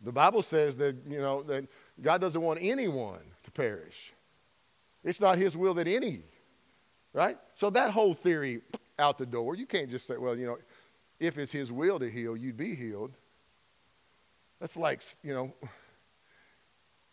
[0.01, 1.67] The Bible says that, you know, that
[2.01, 4.13] God doesn't want anyone to perish.
[5.03, 6.21] It's not his will that any,
[7.13, 7.37] right?
[7.53, 8.61] So that whole theory
[8.97, 9.55] out the door.
[9.55, 10.57] You can't just say, well, you know,
[11.19, 13.11] if it's his will to heal, you'd be healed.
[14.59, 15.53] That's like, you know,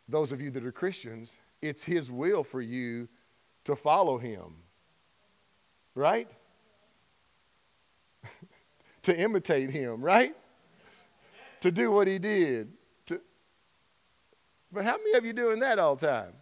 [0.09, 3.09] those of you that are Christians, it's his will for you
[3.65, 4.57] to follow him.
[5.95, 6.29] Right?
[9.03, 10.35] to imitate him, right?
[11.61, 12.73] to do what he did.
[13.07, 13.21] To...
[14.71, 16.33] But how many of you doing that all the time?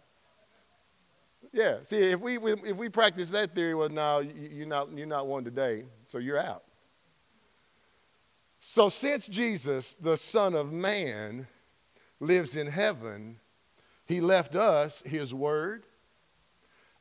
[1.51, 1.77] Yeah.
[1.83, 5.43] See, if we, if we practice that theory, well, no, you're not, you're not one
[5.43, 6.64] today, so you're out.
[8.67, 11.45] So, since Jesus, the Son of Man,
[12.19, 13.39] lives in heaven,
[14.07, 15.85] he left us his word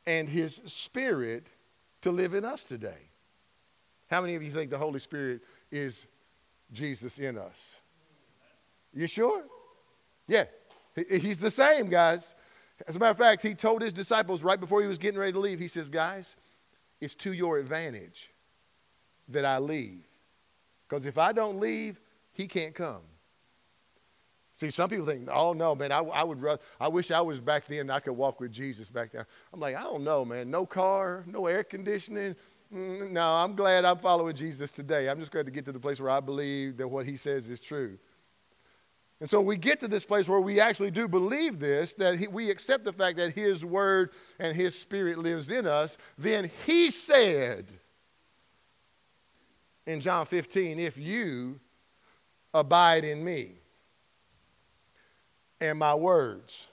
[0.06, 1.46] and his spirit
[2.02, 3.08] to live in us today.
[4.10, 5.40] How many of you think the Holy Spirit
[5.72, 6.06] is
[6.70, 7.80] Jesus in us?
[8.92, 9.42] You sure?
[10.28, 10.44] Yeah.
[10.94, 12.34] He's the same, guys.
[12.86, 15.32] As a matter of fact, he told his disciples right before he was getting ready
[15.32, 16.36] to leave, he says, Guys,
[17.00, 18.30] it's to your advantage
[19.28, 20.04] that I leave.
[20.88, 22.00] Because if I don't leave,
[22.32, 23.02] he can't come.
[24.52, 27.40] See, some people think, oh no, man, I, I would rather, I wish I was
[27.40, 29.24] back then I could walk with Jesus back then.
[29.52, 30.48] I'm like, I don't know, man.
[30.48, 32.36] No car, no air conditioning.
[32.72, 35.08] Mm, no, I'm glad I'm following Jesus today.
[35.08, 37.48] I'm just glad to get to the place where I believe that what he says
[37.48, 37.98] is true.
[39.20, 42.26] And so we get to this place where we actually do believe this, that he,
[42.26, 45.96] we accept the fact that His Word and His Spirit lives in us.
[46.18, 47.66] Then He said
[49.86, 51.60] in John 15, If you
[52.52, 53.52] abide in me
[55.60, 56.66] and my words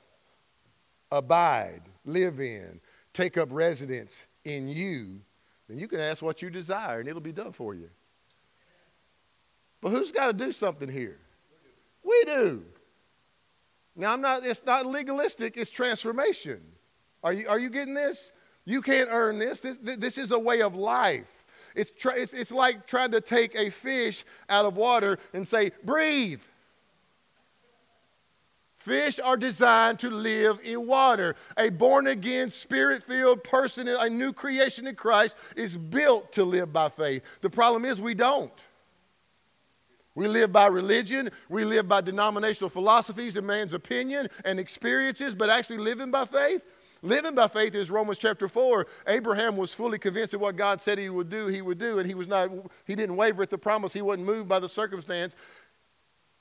[1.11, 2.79] abide, live in,
[3.13, 5.21] take up residence in you,
[5.67, 7.89] then you can ask what you desire and it'll be done for you.
[9.81, 11.17] But who's got to do something here?
[12.03, 12.63] We do.
[13.95, 16.61] Now, I'm not, it's not legalistic, it's transformation.
[17.23, 18.31] Are you, are you getting this?
[18.65, 19.61] You can't earn this.
[19.61, 21.40] This, this is a way of life.
[21.75, 26.41] It's, it's, it's like trying to take a fish out of water and say, breathe.
[28.77, 31.35] Fish are designed to live in water.
[31.55, 36.73] A born again, spirit filled person, a new creation in Christ, is built to live
[36.73, 37.21] by faith.
[37.41, 38.65] The problem is we don't.
[40.15, 45.49] We live by religion, we live by denominational philosophies and man's opinion and experiences, but
[45.49, 46.67] actually living by faith.
[47.03, 48.85] Living by faith is Romans chapter 4.
[49.07, 52.07] Abraham was fully convinced of what God said he would do, he would do, and
[52.07, 52.51] he was not
[52.85, 55.35] he didn't waver at the promise, he wasn't moved by the circumstance.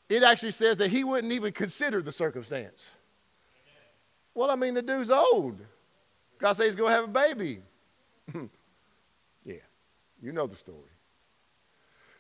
[0.09, 2.91] It actually says that he wouldn't even consider the circumstance.
[4.35, 5.61] Well, I mean, the dude's old.
[6.39, 7.63] God says he's going to have a baby.
[9.45, 9.55] yeah,
[10.21, 10.91] you know the story.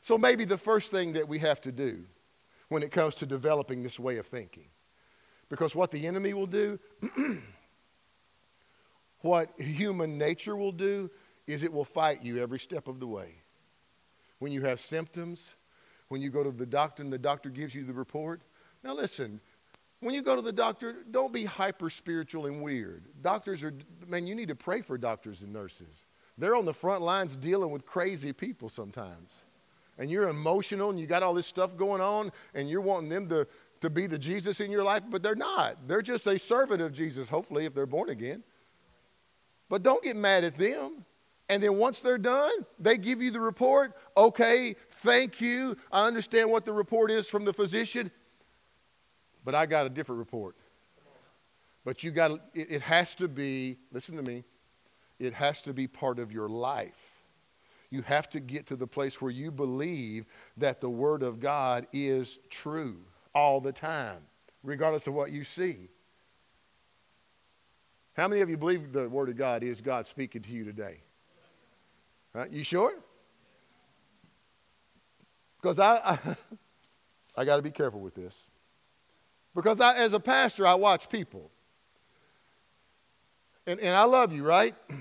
[0.00, 2.04] So, maybe the first thing that we have to do
[2.68, 4.68] when it comes to developing this way of thinking,
[5.48, 6.78] because what the enemy will do,
[9.20, 11.10] what human nature will do,
[11.46, 13.34] is it will fight you every step of the way.
[14.38, 15.54] When you have symptoms,
[16.08, 18.40] when you go to the doctor and the doctor gives you the report.
[18.82, 19.40] Now, listen,
[20.00, 23.04] when you go to the doctor, don't be hyper spiritual and weird.
[23.22, 23.74] Doctors are,
[24.06, 26.04] man, you need to pray for doctors and nurses.
[26.38, 29.44] They're on the front lines dealing with crazy people sometimes
[30.00, 33.28] and you're emotional and you got all this stuff going on and you're wanting them
[33.28, 33.46] to,
[33.82, 35.76] to be the Jesus in your life, but they're not.
[35.86, 38.42] They're just a servant of Jesus, hopefully, if they're born again.
[39.70, 41.06] But don't get mad at them.
[41.48, 43.96] And then once they're done, they give you the report.
[44.16, 45.76] Okay, thank you.
[45.90, 48.10] I understand what the report is from the physician,
[49.44, 50.54] but I got a different report.
[51.84, 54.44] But you got it, it has to be, listen to me,
[55.18, 57.24] it has to be part of your life.
[57.90, 61.88] You have to get to the place where you believe that the Word of God
[61.92, 62.98] is true
[63.34, 64.20] all the time,
[64.62, 65.88] regardless of what you see.
[68.20, 70.98] How many of you believe the Word of God is God speaking to you today?
[72.50, 72.92] You sure?
[75.56, 76.36] Because I, I,
[77.40, 78.46] I got to be careful with this.
[79.54, 81.50] Because I, as a pastor, I watch people.
[83.66, 84.74] And, and I love you, right?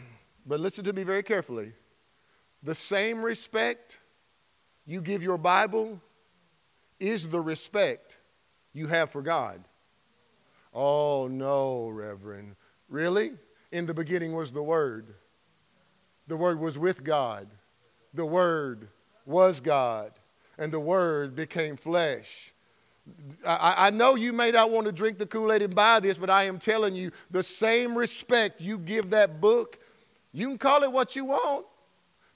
[0.45, 1.73] But listen to me very carefully.
[2.63, 3.97] the same respect
[4.85, 6.01] you give your Bible
[6.99, 8.17] is the respect
[8.73, 9.63] you have for God.
[10.73, 12.55] Oh, no, Reverend.
[12.89, 13.33] Really?
[13.71, 15.13] In the beginning was the Word.
[16.27, 17.47] The Word was with God.
[18.13, 18.87] The Word
[19.25, 20.11] was God.
[20.57, 22.53] And the Word became flesh.
[23.45, 26.17] I, I, know you may not want to drink the Kool Aid and buy this,
[26.17, 29.79] but I am telling you the same respect you give that book,
[30.31, 31.65] you can call it what you want,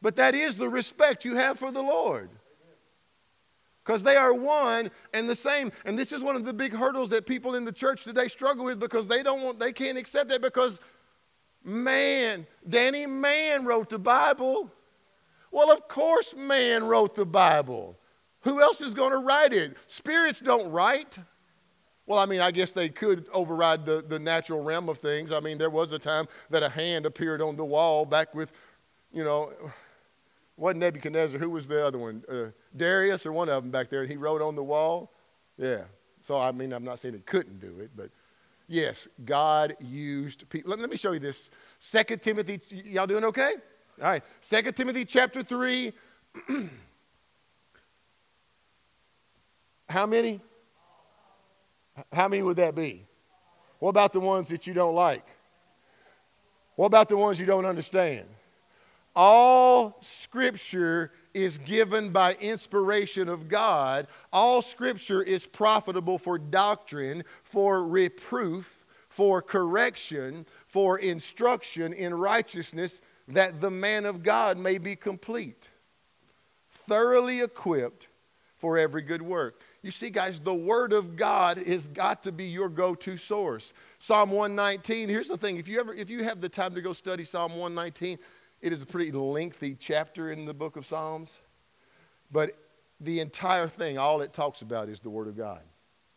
[0.02, 2.30] but that is the respect you have for the Lord
[3.84, 5.72] because they are one and the same.
[5.86, 8.66] And this is one of the big hurdles that people in the church today struggle
[8.66, 10.82] with because they don't want they can't accept that because
[11.64, 14.72] man danny mann wrote the bible.
[15.52, 17.98] Well of course man wrote the bible.
[18.42, 19.78] Who else is going to write it?
[19.88, 21.18] Spirits don't write.
[22.06, 25.32] Well i mean i guess they could override the, the natural realm of things.
[25.32, 28.52] I mean there was a time that a hand appeared on the wall back with
[29.12, 29.52] you know
[30.56, 31.40] what Nebuchadnezzar?
[31.40, 32.24] Who was the other one?
[32.30, 34.06] Uh, Darius or one of them back there?
[34.06, 35.12] He wrote on the wall.
[35.58, 35.84] Yeah.
[36.22, 38.10] So, I mean, I'm not saying he couldn't do it, but
[38.68, 40.70] yes, God used people.
[40.70, 41.50] Let, let me show you this.
[41.80, 43.56] Second Timothy, y'all doing okay?
[44.02, 44.24] All right.
[44.42, 45.94] Second Timothy chapter 3.
[49.90, 50.40] How many?
[52.12, 53.06] How many would that be?
[53.80, 55.28] What about the ones that you don't like?
[56.76, 58.26] What about the ones you don't understand?
[59.16, 64.08] All scripture is given by inspiration of God.
[64.32, 73.62] All scripture is profitable for doctrine, for reproof, for correction, for instruction in righteousness, that
[73.62, 75.70] the man of God may be complete,
[76.72, 78.08] thoroughly equipped
[78.58, 79.62] for every good work.
[79.84, 83.74] You see, guys, the Word of God has got to be your go-to source.
[84.00, 85.10] Psalm 119.
[85.10, 87.52] Here's the thing: if you ever, if you have the time to go study Psalm
[87.52, 88.18] 119,
[88.64, 91.38] it is a pretty lengthy chapter in the book of Psalms,
[92.32, 92.52] but
[93.02, 95.60] the entire thing, all it talks about is the Word of God.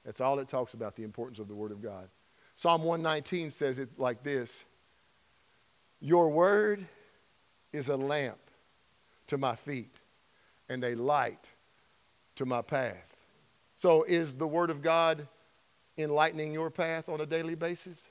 [0.04, 2.08] That's all it talks about, the importance of the Word of God.
[2.54, 4.64] Psalm 119 says it like this
[5.98, 6.86] Your Word
[7.72, 8.38] is a lamp
[9.26, 9.96] to my feet
[10.68, 11.44] and a light
[12.36, 13.16] to my path.
[13.74, 15.26] So, is the Word of God
[15.98, 18.08] enlightening your path on a daily basis?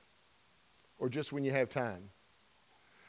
[1.00, 2.10] Or just when you have time?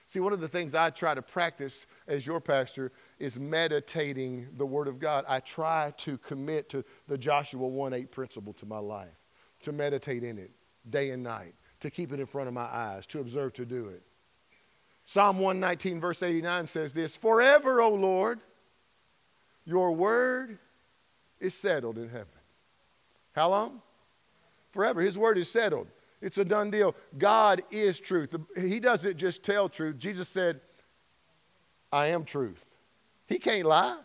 [0.08, 4.66] See, one of the things I try to practice as your pastor is meditating the
[4.66, 5.24] Word of God.
[5.28, 9.18] I try to commit to the Joshua 1 8 principle to my life,
[9.62, 10.52] to meditate in it
[10.90, 13.88] day and night, to keep it in front of my eyes, to observe to do
[13.88, 14.02] it.
[15.02, 18.40] Psalm 119, verse 89 says this Forever, O Lord,
[19.64, 20.58] your word
[21.40, 22.28] is settled in heaven.
[23.32, 23.82] How long?
[24.70, 25.00] Forever.
[25.00, 25.88] His word is settled.
[26.26, 26.96] It's a done deal.
[27.16, 28.34] God is truth.
[28.56, 29.96] He doesn't just tell truth.
[29.96, 30.60] Jesus said,
[31.92, 32.66] I am truth.
[33.28, 34.00] He can't lie.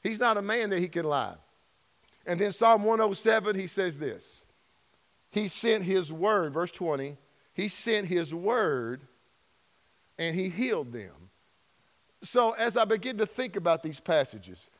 [0.00, 1.34] He's not a man that he can lie.
[2.26, 4.44] And then Psalm 107, he says this
[5.32, 7.16] He sent his word, verse 20,
[7.54, 9.00] he sent his word
[10.16, 11.30] and he healed them.
[12.22, 14.70] So as I begin to think about these passages,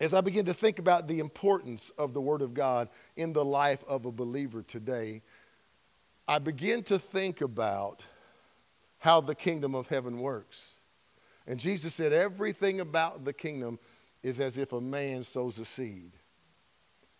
[0.00, 3.44] as I begin to think about the importance of the Word of God in the
[3.44, 5.22] life of a believer today,
[6.26, 8.02] I begin to think about
[8.98, 10.74] how the kingdom of heaven works.
[11.46, 13.78] And Jesus said, everything about the kingdom
[14.22, 16.12] is as if a man sows a seed.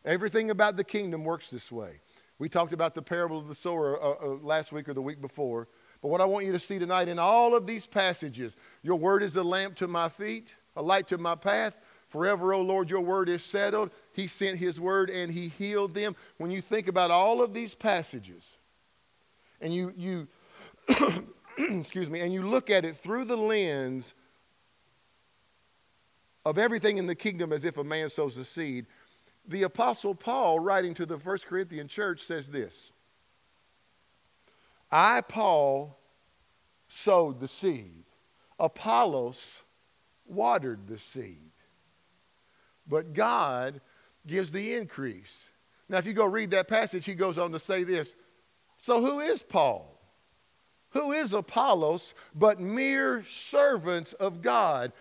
[0.04, 2.00] Everything about the kingdom works this way.
[2.38, 5.20] We talked about the parable of the sower uh, uh, last week or the week
[5.20, 5.68] before.
[6.02, 9.22] But what I want you to see tonight in all of these passages, your word
[9.22, 11.76] is a lamp to my feet, a light to my path.
[12.08, 13.90] Forever, O Lord, your word is settled.
[14.12, 16.16] He sent his word and he healed them.
[16.38, 18.56] When you think about all of these passages,
[19.64, 20.28] and you, you
[21.58, 24.12] excuse me, and you look at it through the lens
[26.44, 28.84] of everything in the kingdom as if a man sows a seed,
[29.48, 32.92] the Apostle Paul, writing to the First Corinthian church, says this
[34.92, 35.98] I, Paul,
[36.86, 38.04] sowed the seed,
[38.60, 39.62] Apollos
[40.26, 41.52] watered the seed,
[42.86, 43.80] but God
[44.26, 45.48] gives the increase.
[45.88, 48.14] Now, if you go read that passage, he goes on to say this
[48.78, 49.90] so, who is Paul?
[50.90, 54.92] Who is Apollos but mere servants of God?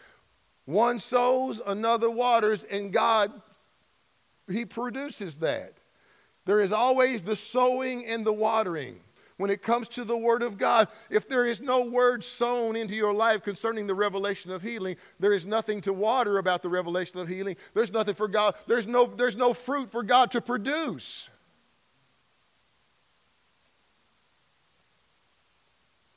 [0.66, 3.32] One sows, another waters, and God,
[4.50, 5.74] He produces that.
[6.46, 9.00] There is always the sowing and the watering.
[9.38, 12.94] When it comes to the Word of God, if there is no word sown into
[12.94, 17.20] your life concerning the revelation of healing, there is nothing to water about the revelation
[17.20, 17.58] of healing.
[17.74, 21.30] There's nothing for God, there's no, there's no fruit for God to produce.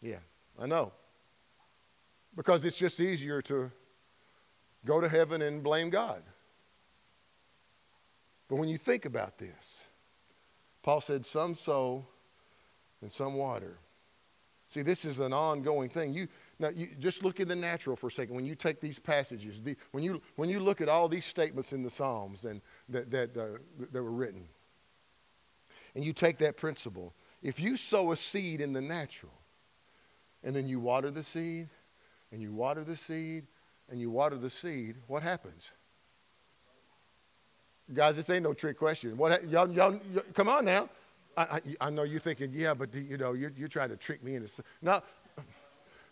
[0.03, 0.19] Yeah,
[0.59, 0.93] I know.
[2.37, 3.73] because it's just easier to
[4.85, 6.23] go to heaven and blame God.
[8.49, 9.85] But when you think about this,
[10.83, 12.07] Paul said, some sow
[13.01, 13.79] and some water.
[14.69, 16.13] See, this is an ongoing thing.
[16.13, 16.29] You,
[16.59, 18.35] now, you just look in the natural for a second.
[18.35, 21.73] When you take these passages, the, when, you, when you look at all these statements
[21.73, 23.59] in the Psalms and that, that, uh,
[23.91, 24.49] that were written,
[25.95, 29.33] and you take that principle, if you sow a seed in the natural,
[30.47, 31.69] and then you water the seed,
[32.31, 33.45] and you water the seed,
[33.91, 35.73] and you water the seed, what happens?
[37.93, 39.17] Guys, this ain't no trick question.
[39.17, 40.01] What, y'all, y'all,
[40.35, 40.89] come on now.
[41.37, 44.23] I, I, I know you're thinking, yeah, but you know, you're, you're trying to trick
[44.23, 44.63] me into.
[44.83, 45.03] No,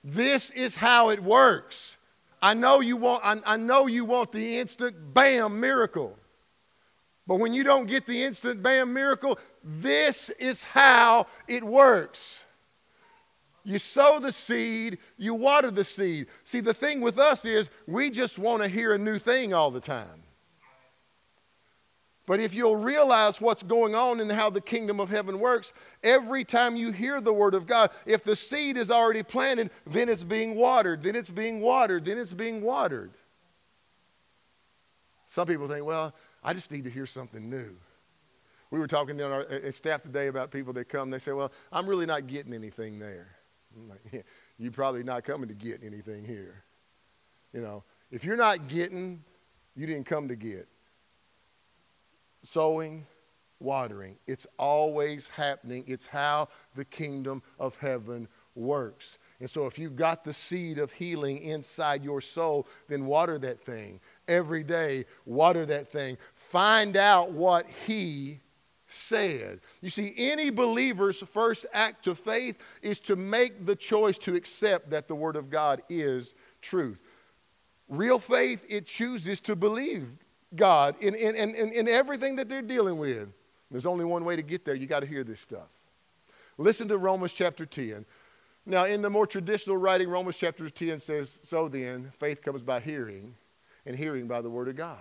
[0.03, 1.97] this is how it works.
[2.43, 3.25] I know you want.
[3.25, 6.19] I, I know you want the instant bam miracle,
[7.27, 12.45] but when you don't get the instant bam miracle, this is how it works.
[13.65, 16.27] You sow the seed, you water the seed.
[16.45, 19.71] See, the thing with us is we just want to hear a new thing all
[19.71, 20.23] the time.
[22.27, 26.43] But if you'll realize what's going on and how the kingdom of heaven works, every
[26.43, 30.25] time you hear the word of God, if the seed is already planted, then it's
[30.25, 33.13] being watered, then it's being watered, then it's being watered.
[35.27, 37.77] Some people think, well, I just need to hear something new.
[38.71, 41.87] We were talking to our staff today about people that come, they say, well, I'm
[41.87, 43.29] really not getting anything there.
[43.89, 44.21] Like, yeah,
[44.59, 46.65] you're probably not coming to get anything here.
[47.53, 49.23] You know, if you're not getting,
[49.77, 50.69] you didn't come to get
[52.45, 53.07] sowing,
[53.59, 54.17] watering.
[54.27, 55.85] It's always happening.
[55.87, 59.19] It's how the kingdom of heaven works.
[59.41, 63.61] And so, if you've got the seed of healing inside your soul, then water that
[63.61, 65.07] thing every day.
[65.27, 66.19] Water that thing.
[66.35, 68.41] Find out what He
[68.87, 69.61] said.
[69.81, 74.91] You see, any believer's first act of faith is to make the choice to accept
[74.91, 76.99] that the Word of God is truth.
[77.89, 80.09] Real faith, it chooses to believe
[80.55, 83.29] God in, in, in, in everything that they're dealing with.
[83.71, 84.75] There's only one way to get there.
[84.75, 85.69] You got to hear this stuff.
[86.59, 88.05] Listen to Romans chapter 10.
[88.67, 92.81] Now, in the more traditional writing, Romans chapter 10 says, So then, faith comes by
[92.81, 93.35] hearing,
[93.85, 94.99] and hearing by the word of God.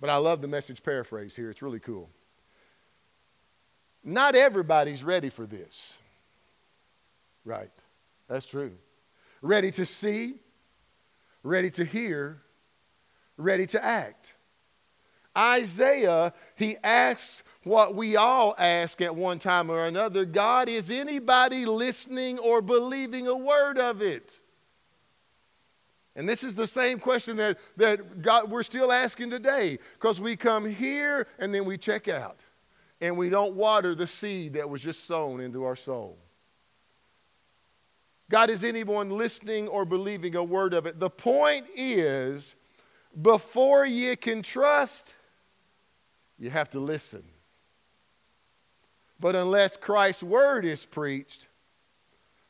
[0.00, 1.50] But I love the message paraphrase here.
[1.50, 2.10] It's really cool.
[4.04, 5.96] Not everybody's ready for this.
[7.44, 7.70] Right.
[8.28, 8.72] That's true.
[9.40, 10.34] Ready to see,
[11.42, 12.42] ready to hear,
[13.36, 14.34] ready to act.
[15.36, 21.64] Isaiah, he asks what we all ask at one time or another God, is anybody
[21.64, 24.40] listening or believing a word of it?
[26.16, 30.34] And this is the same question that, that God, we're still asking today because we
[30.34, 32.40] come here and then we check out
[33.00, 36.18] and we don't water the seed that was just sown into our soul.
[38.30, 40.98] God, is anyone listening or believing a word of it?
[41.00, 42.54] The point is
[43.22, 45.14] before you can trust,
[46.38, 47.24] you have to listen.
[49.18, 51.48] But unless Christ's word is preached,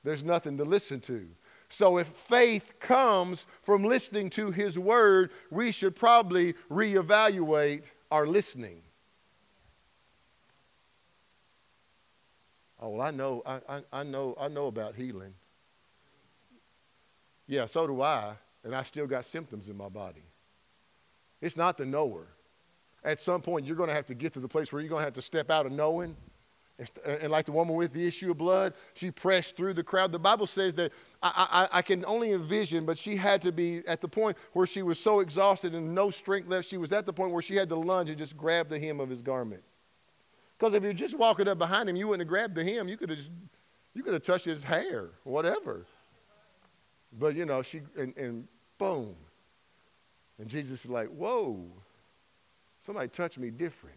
[0.04, 1.26] there's nothing to listen to.
[1.68, 8.80] So if faith comes from listening to his word, we should probably reevaluate our listening.
[12.80, 15.34] Oh, well, I know, I, I, I know, I know about healing.
[17.46, 20.22] Yeah, so do I, and I still got symptoms in my body.
[21.40, 22.26] It's not the knower.
[23.02, 25.00] At some point, you're going to have to get to the place where you're going
[25.00, 26.16] to have to step out of knowing.
[27.04, 30.12] And, like the woman with the issue of blood, she pressed through the crowd.
[30.12, 33.82] The Bible says that I, I, I can only envision, but she had to be
[33.88, 36.68] at the point where she was so exhausted and no strength left.
[36.68, 39.00] She was at the point where she had to lunge and just grab the hem
[39.00, 39.64] of his garment.
[40.58, 42.88] Because if you're just walking up behind him, you wouldn't have grabbed the hem.
[42.88, 43.18] You could have,
[43.94, 45.86] you could have touched his hair, whatever.
[47.16, 49.14] But you know, she and, and boom,
[50.38, 51.64] and Jesus is like, whoa,
[52.80, 53.96] somebody touched me different.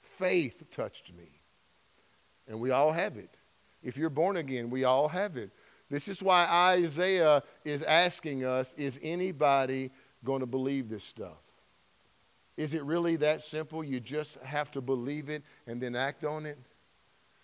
[0.00, 1.28] Faith touched me.
[2.48, 3.34] And we all have it.
[3.82, 5.50] If you're born again, we all have it.
[5.90, 9.90] This is why Isaiah is asking us is anybody
[10.24, 11.38] going to believe this stuff?
[12.62, 13.82] Is it really that simple?
[13.82, 16.56] You just have to believe it and then act on it?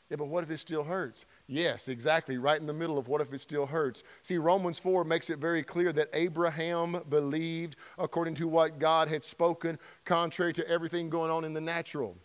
[0.08, 1.26] Yeah, but what if it still hurts?
[1.48, 4.04] Yes, exactly, right in the middle of what if it still hurts.
[4.22, 9.24] See, Romans 4 makes it very clear that Abraham believed according to what God had
[9.24, 12.16] spoken, contrary to everything going on in the natural.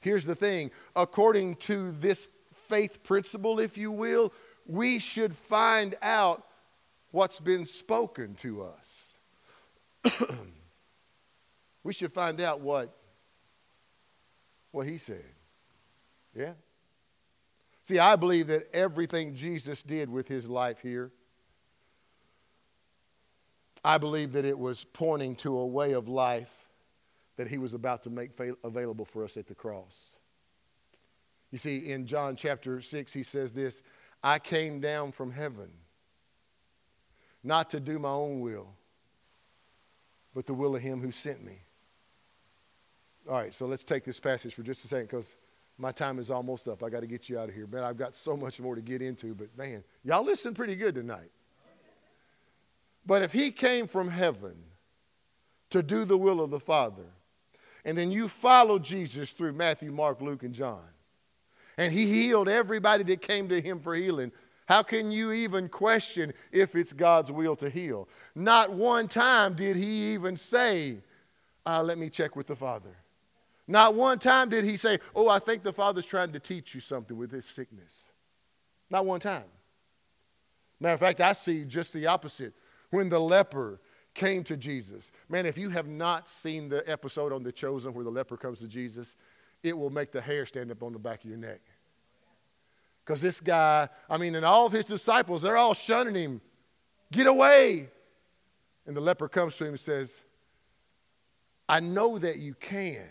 [0.00, 2.30] Here's the thing according to this
[2.66, 4.32] faith principle, if you will,
[4.64, 6.46] we should find out
[7.10, 9.12] what's been spoken to us.
[11.86, 12.92] we should find out what,
[14.72, 15.24] what he said.
[16.34, 16.54] Yeah?
[17.82, 21.12] See, I believe that everything Jesus did with his life here,
[23.84, 26.52] I believe that it was pointing to a way of life
[27.36, 28.32] that he was about to make
[28.64, 30.16] available for us at the cross.
[31.52, 33.80] You see, in John chapter 6, he says this
[34.24, 35.70] I came down from heaven
[37.44, 38.74] not to do my own will,
[40.34, 41.60] but the will of him who sent me.
[43.28, 45.36] All right, so let's take this passage for just a second because
[45.78, 46.82] my time is almost up.
[46.82, 47.66] I got to get you out of here.
[47.66, 50.94] Man, I've got so much more to get into, but man, y'all listen pretty good
[50.94, 51.30] tonight.
[53.04, 54.56] But if he came from heaven
[55.70, 57.04] to do the will of the Father,
[57.84, 60.82] and then you follow Jesus through Matthew, Mark, Luke, and John,
[61.78, 64.32] and he healed everybody that came to him for healing,
[64.66, 68.08] how can you even question if it's God's will to heal?
[68.34, 70.98] Not one time did he even say,
[71.64, 72.90] uh, Let me check with the Father.
[73.68, 76.80] Not one time did he say, Oh, I think the Father's trying to teach you
[76.80, 78.04] something with this sickness.
[78.90, 79.44] Not one time.
[80.78, 82.54] Matter of fact, I see just the opposite.
[82.90, 83.80] When the leper
[84.14, 88.04] came to Jesus, man, if you have not seen the episode on The Chosen where
[88.04, 89.16] the leper comes to Jesus,
[89.62, 91.60] it will make the hair stand up on the back of your neck.
[93.04, 96.40] Because this guy, I mean, and all of his disciples, they're all shunning him.
[97.10, 97.88] Get away.
[98.86, 100.20] And the leper comes to him and says,
[101.68, 103.08] I know that you can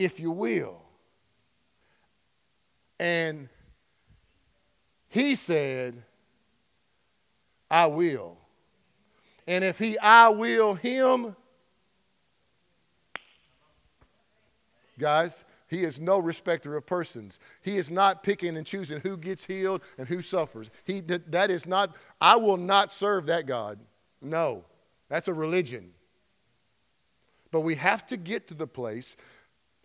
[0.00, 0.80] if you will.
[2.98, 3.50] And
[5.08, 6.02] he said,
[7.70, 8.38] I will.
[9.46, 11.36] And if he, I will him,
[14.98, 17.38] guys, he is no respecter of persons.
[17.60, 20.70] He is not picking and choosing who gets healed and who suffers.
[20.84, 23.78] He, that is not, I will not serve that God.
[24.22, 24.64] No,
[25.10, 25.90] that's a religion.
[27.50, 29.16] But we have to get to the place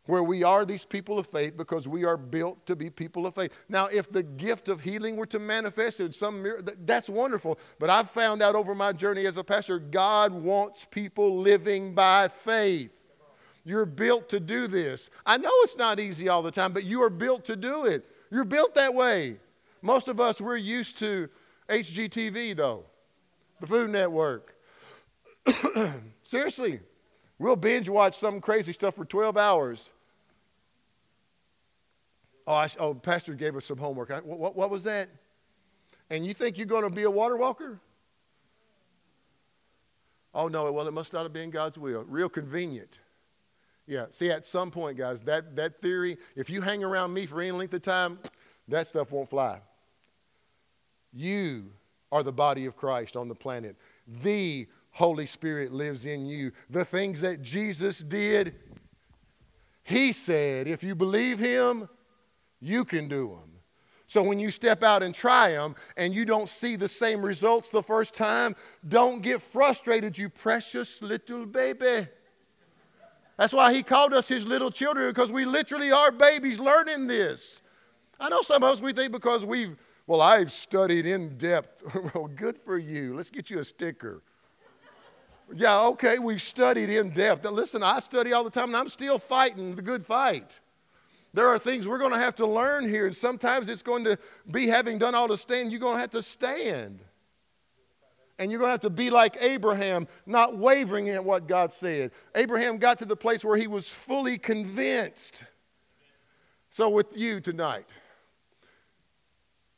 [0.06, 3.36] where we are these people of faith because we are built to be people of
[3.36, 3.52] faith.
[3.70, 6.46] Now, if the gift of healing were to manifest in some
[6.86, 7.60] that's wonderful.
[7.80, 12.28] But I've found out over my journey as a pastor, God wants people living by
[12.28, 12.92] faith.
[13.64, 15.10] You're built to do this.
[15.26, 18.06] I know it's not easy all the time, but you are built to do it.
[18.30, 19.38] You're built that way.
[19.82, 21.30] Most of us, we're used to
[21.70, 22.86] HGTV, though,
[23.60, 24.56] the Food Network.
[26.24, 26.80] Seriously,
[27.40, 29.92] we'll binge watch some crazy stuff for 12 hours
[32.48, 34.12] Oh, I, oh, Pastor gave us some homework.
[34.12, 35.10] I, what, what was that?
[36.10, 37.80] And you think you're going to be a water walker?
[40.34, 42.04] Oh, no, well, it must not have been God's will.
[42.04, 43.00] Real convenient.
[43.88, 47.42] Yeah, see, at some point, guys, that, that theory, if you hang around me for
[47.42, 48.20] any length of time,
[48.68, 49.60] that stuff won't fly.
[51.14, 51.72] You
[52.12, 53.76] are the body of Christ on the planet.
[54.08, 56.52] The Holy Spirit lives in you.
[56.70, 58.56] The things that Jesus did,
[59.84, 61.88] He said, if you believe Him,
[62.66, 63.52] you can do them.
[64.08, 67.70] So when you step out and try them and you don't see the same results
[67.70, 68.56] the first time,
[68.88, 72.08] don't get frustrated, you precious little baby.
[73.38, 77.62] That's why he called us his little children because we literally are babies learning this.
[78.20, 79.76] I know some of us we think because we've,
[80.08, 81.84] well, I've studied in depth.
[82.14, 83.16] well, good for you.
[83.16, 84.22] Let's get you a sticker.
[85.54, 87.44] yeah, okay, we've studied in depth.
[87.44, 90.60] Now, listen, I study all the time and I'm still fighting the good fight.
[91.36, 94.18] There are things we're going to have to learn here, and sometimes it's going to
[94.50, 97.02] be having done all to stand, you're going to have to stand.
[98.40, 102.12] And you're going to have to be like Abraham, not wavering at what God said.
[102.36, 105.44] Abraham got to the place where he was fully convinced.
[106.70, 107.88] So, with you tonight,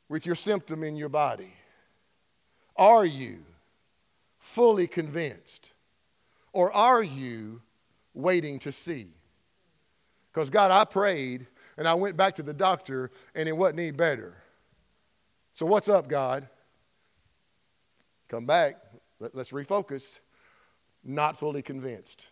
[0.10, 1.54] with your symptom in your body,
[2.76, 3.40] are you
[4.38, 5.72] fully convinced?
[6.54, 7.62] Or are you
[8.14, 9.17] waiting to see?
[10.38, 11.48] Because, God, I prayed
[11.80, 14.36] and I went back to the doctor and it wasn't any better.
[15.54, 16.48] So, what's up, God?
[18.28, 18.76] Come back.
[19.20, 20.20] Let, us refocus.
[21.04, 22.28] Not fully convinced.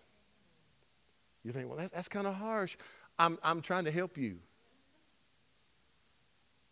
[1.44, 2.78] You think, well, that, that's kind of harsh.
[3.18, 4.38] I'm, I'm trying to help you.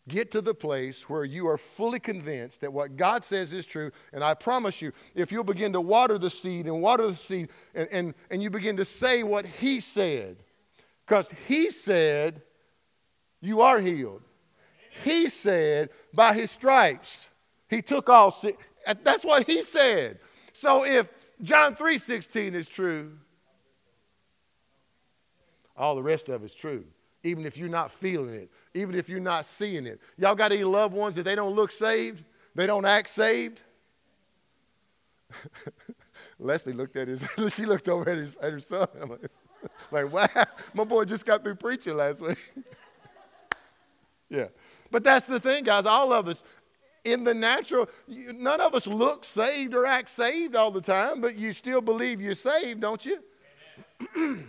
[0.08, 3.90] Get to the place where you are fully convinced that what God says is true.
[4.12, 7.50] And I promise you, if you'll begin to water the seed and water the seed
[7.74, 10.38] and, and, and you begin to say what He said,
[11.06, 12.41] because he said,
[13.41, 14.22] You are healed.
[15.04, 17.28] He said, By his stripes,
[17.70, 18.58] he took all sick.
[19.04, 20.20] That's what he said.
[20.54, 21.08] So if
[21.41, 23.12] John 3:16 is true,
[25.76, 26.86] all the rest of it's true.
[27.24, 30.01] Even if you're not feeling it, even if you're not seeing it.
[30.18, 32.24] Y'all got any loved ones that they don't look saved?
[32.54, 33.62] They don't act saved?
[36.39, 37.24] Leslie looked at his,
[37.56, 38.88] she looked over at, his, at her son.
[39.91, 40.28] like, wow,
[40.74, 42.38] my boy just got through preaching last week.
[44.30, 44.47] yeah.
[44.91, 45.86] But that's the thing, guys.
[45.86, 46.43] All of us,
[47.03, 51.36] in the natural, none of us look saved or act saved all the time, but
[51.36, 53.20] you still believe you're saved, don't you?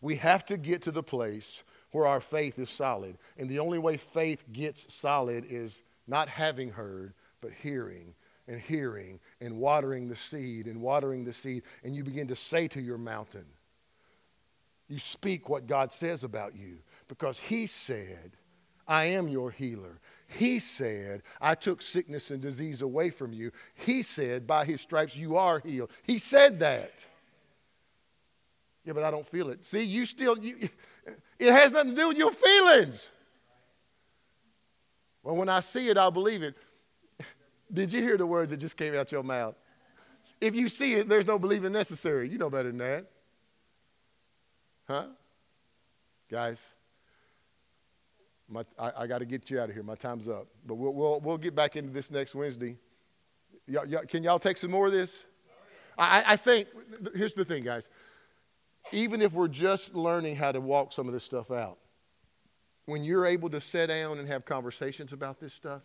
[0.00, 3.18] we have to get to the place where our faith is solid.
[3.38, 8.14] And the only way faith gets solid is not having heard, but hearing
[8.46, 11.62] and hearing and watering the seed and watering the seed.
[11.84, 13.46] And you begin to say to your mountain,
[14.90, 16.78] you speak what God says about you
[17.08, 18.32] because He said,
[18.90, 20.00] I am your healer.
[20.26, 23.52] He said, I took sickness and disease away from you.
[23.74, 25.90] He said, by his stripes you are healed.
[26.02, 26.92] He said that.
[28.84, 29.64] Yeah, but I don't feel it.
[29.64, 30.68] See, you still, you,
[31.38, 33.10] it has nothing to do with your feelings.
[35.22, 36.56] Well, when I see it, I'll believe it.
[37.72, 39.54] Did you hear the words that just came out your mouth?
[40.40, 42.28] If you see it, there's no believing necessary.
[42.28, 43.06] You know better than that.
[44.90, 45.04] Huh?
[46.28, 46.74] Guys,
[48.48, 49.84] my, I, I got to get you out of here.
[49.84, 50.48] My time's up.
[50.66, 52.76] But we'll, we'll, we'll get back into this next Wednesday.
[54.08, 55.26] can y'all take some more of this?
[55.96, 56.66] I, I think,
[57.14, 57.88] here's the thing, guys.
[58.90, 61.78] Even if we're just learning how to walk some of this stuff out,
[62.86, 65.82] when you're able to sit down and have conversations about this stuff,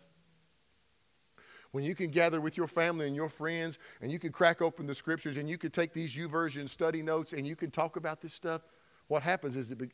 [1.74, 4.88] when you can gather with your family and your friends and you can crack open
[4.88, 8.20] the scriptures and you can take these YouVersion study notes and you can talk about
[8.20, 8.62] this stuff,
[9.08, 9.90] what happens is it, be,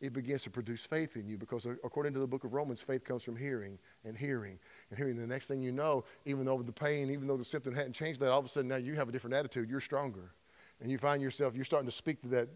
[0.00, 3.04] it begins to produce faith in you because according to the book of Romans, faith
[3.04, 4.58] comes from hearing and hearing
[4.90, 5.16] and hearing.
[5.16, 8.20] The next thing you know, even though the pain, even though the symptom hadn't changed,
[8.20, 9.70] that all of a sudden now you have a different attitude.
[9.70, 10.32] You're stronger.
[10.80, 12.48] And you find yourself, you're starting to speak to that.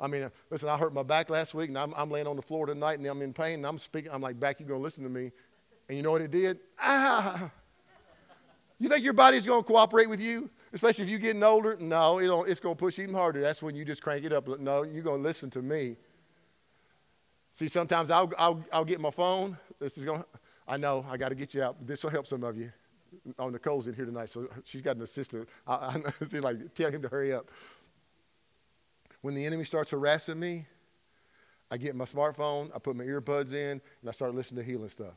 [0.00, 2.42] I mean, listen, I hurt my back last week and I'm, I'm laying on the
[2.42, 4.10] floor tonight and I'm in pain and I'm speaking.
[4.12, 5.30] I'm like, back, you're going to listen to me.
[5.88, 6.58] And you know what it did?
[6.80, 7.50] Ah!
[8.78, 10.50] You think your body's going to cooperate with you?
[10.72, 11.76] Especially if you're getting older?
[11.78, 13.40] No, it it's going to push even harder.
[13.40, 14.48] That's when you just crank it up.
[14.58, 15.96] No, you're going to listen to me.
[17.52, 19.58] See, sometimes I'll, I'll, I'll get my phone.
[19.78, 20.24] This is going
[20.66, 21.86] I know, I got to get you out.
[21.86, 22.72] This will help some of you.
[23.38, 25.48] Oh, Nicole's in here tonight, so she's got an assistant.
[25.66, 27.50] I, I, she's like, tell him to hurry up.
[29.20, 30.66] When the enemy starts harassing me,
[31.70, 34.88] I get my smartphone, I put my earbuds in, and I start listening to healing
[34.88, 35.14] stuff.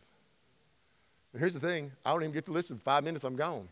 [1.34, 2.80] And here's the thing I don't even get to listen.
[2.80, 3.68] Five minutes, I'm gone.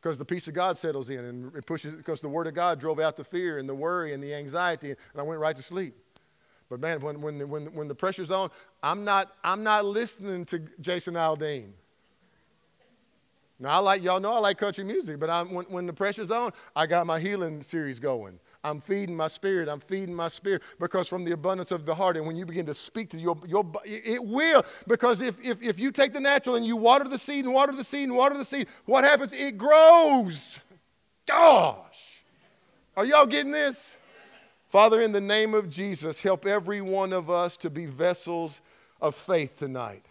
[0.00, 2.80] Because the peace of God settles in and it pushes, because the Word of God
[2.80, 5.62] drove out the fear and the worry and the anxiety, and I went right to
[5.62, 5.94] sleep.
[6.70, 8.50] But man, when, when, when, when the pressure's on,
[8.82, 11.72] I'm not, I'm not listening to Jason Aldean.
[13.58, 16.30] Now, I like, y'all know I like country music, but I'm, when, when the pressure's
[16.30, 18.38] on, I got my healing series going.
[18.62, 19.68] I'm feeding my spirit.
[19.68, 22.66] I'm feeding my spirit because from the abundance of the heart, and when you begin
[22.66, 24.64] to speak to your, your it will.
[24.86, 27.72] Because if, if, if you take the natural and you water the seed and water
[27.72, 29.32] the seed and water the seed, what happens?
[29.32, 30.60] It grows.
[31.26, 32.24] Gosh.
[32.96, 33.96] Are y'all getting this?
[34.68, 38.60] Father, in the name of Jesus, help every one of us to be vessels
[39.00, 40.04] of faith tonight.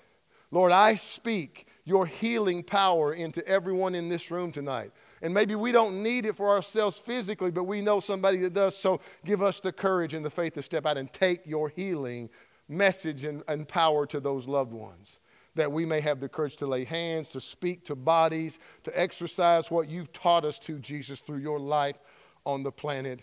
[0.51, 4.91] Lord, I speak your healing power into everyone in this room tonight.
[5.21, 8.77] And maybe we don't need it for ourselves physically, but we know somebody that does.
[8.77, 12.29] So give us the courage and the faith to step out and take your healing
[12.67, 15.19] message and, and power to those loved ones.
[15.55, 19.69] That we may have the courage to lay hands, to speak to bodies, to exercise
[19.69, 21.97] what you've taught us to, Jesus, through your life
[22.45, 23.21] on the planet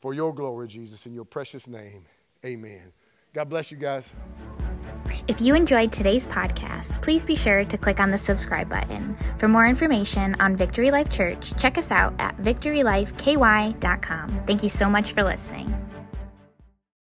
[0.00, 2.04] for your glory, Jesus, in your precious name.
[2.44, 2.92] Amen.
[3.36, 4.14] God bless you guys.
[5.28, 9.14] If you enjoyed today's podcast, please be sure to click on the subscribe button.
[9.36, 14.42] For more information on Victory Life Church, check us out at victorylifeky.com.
[14.46, 15.85] Thank you so much for listening.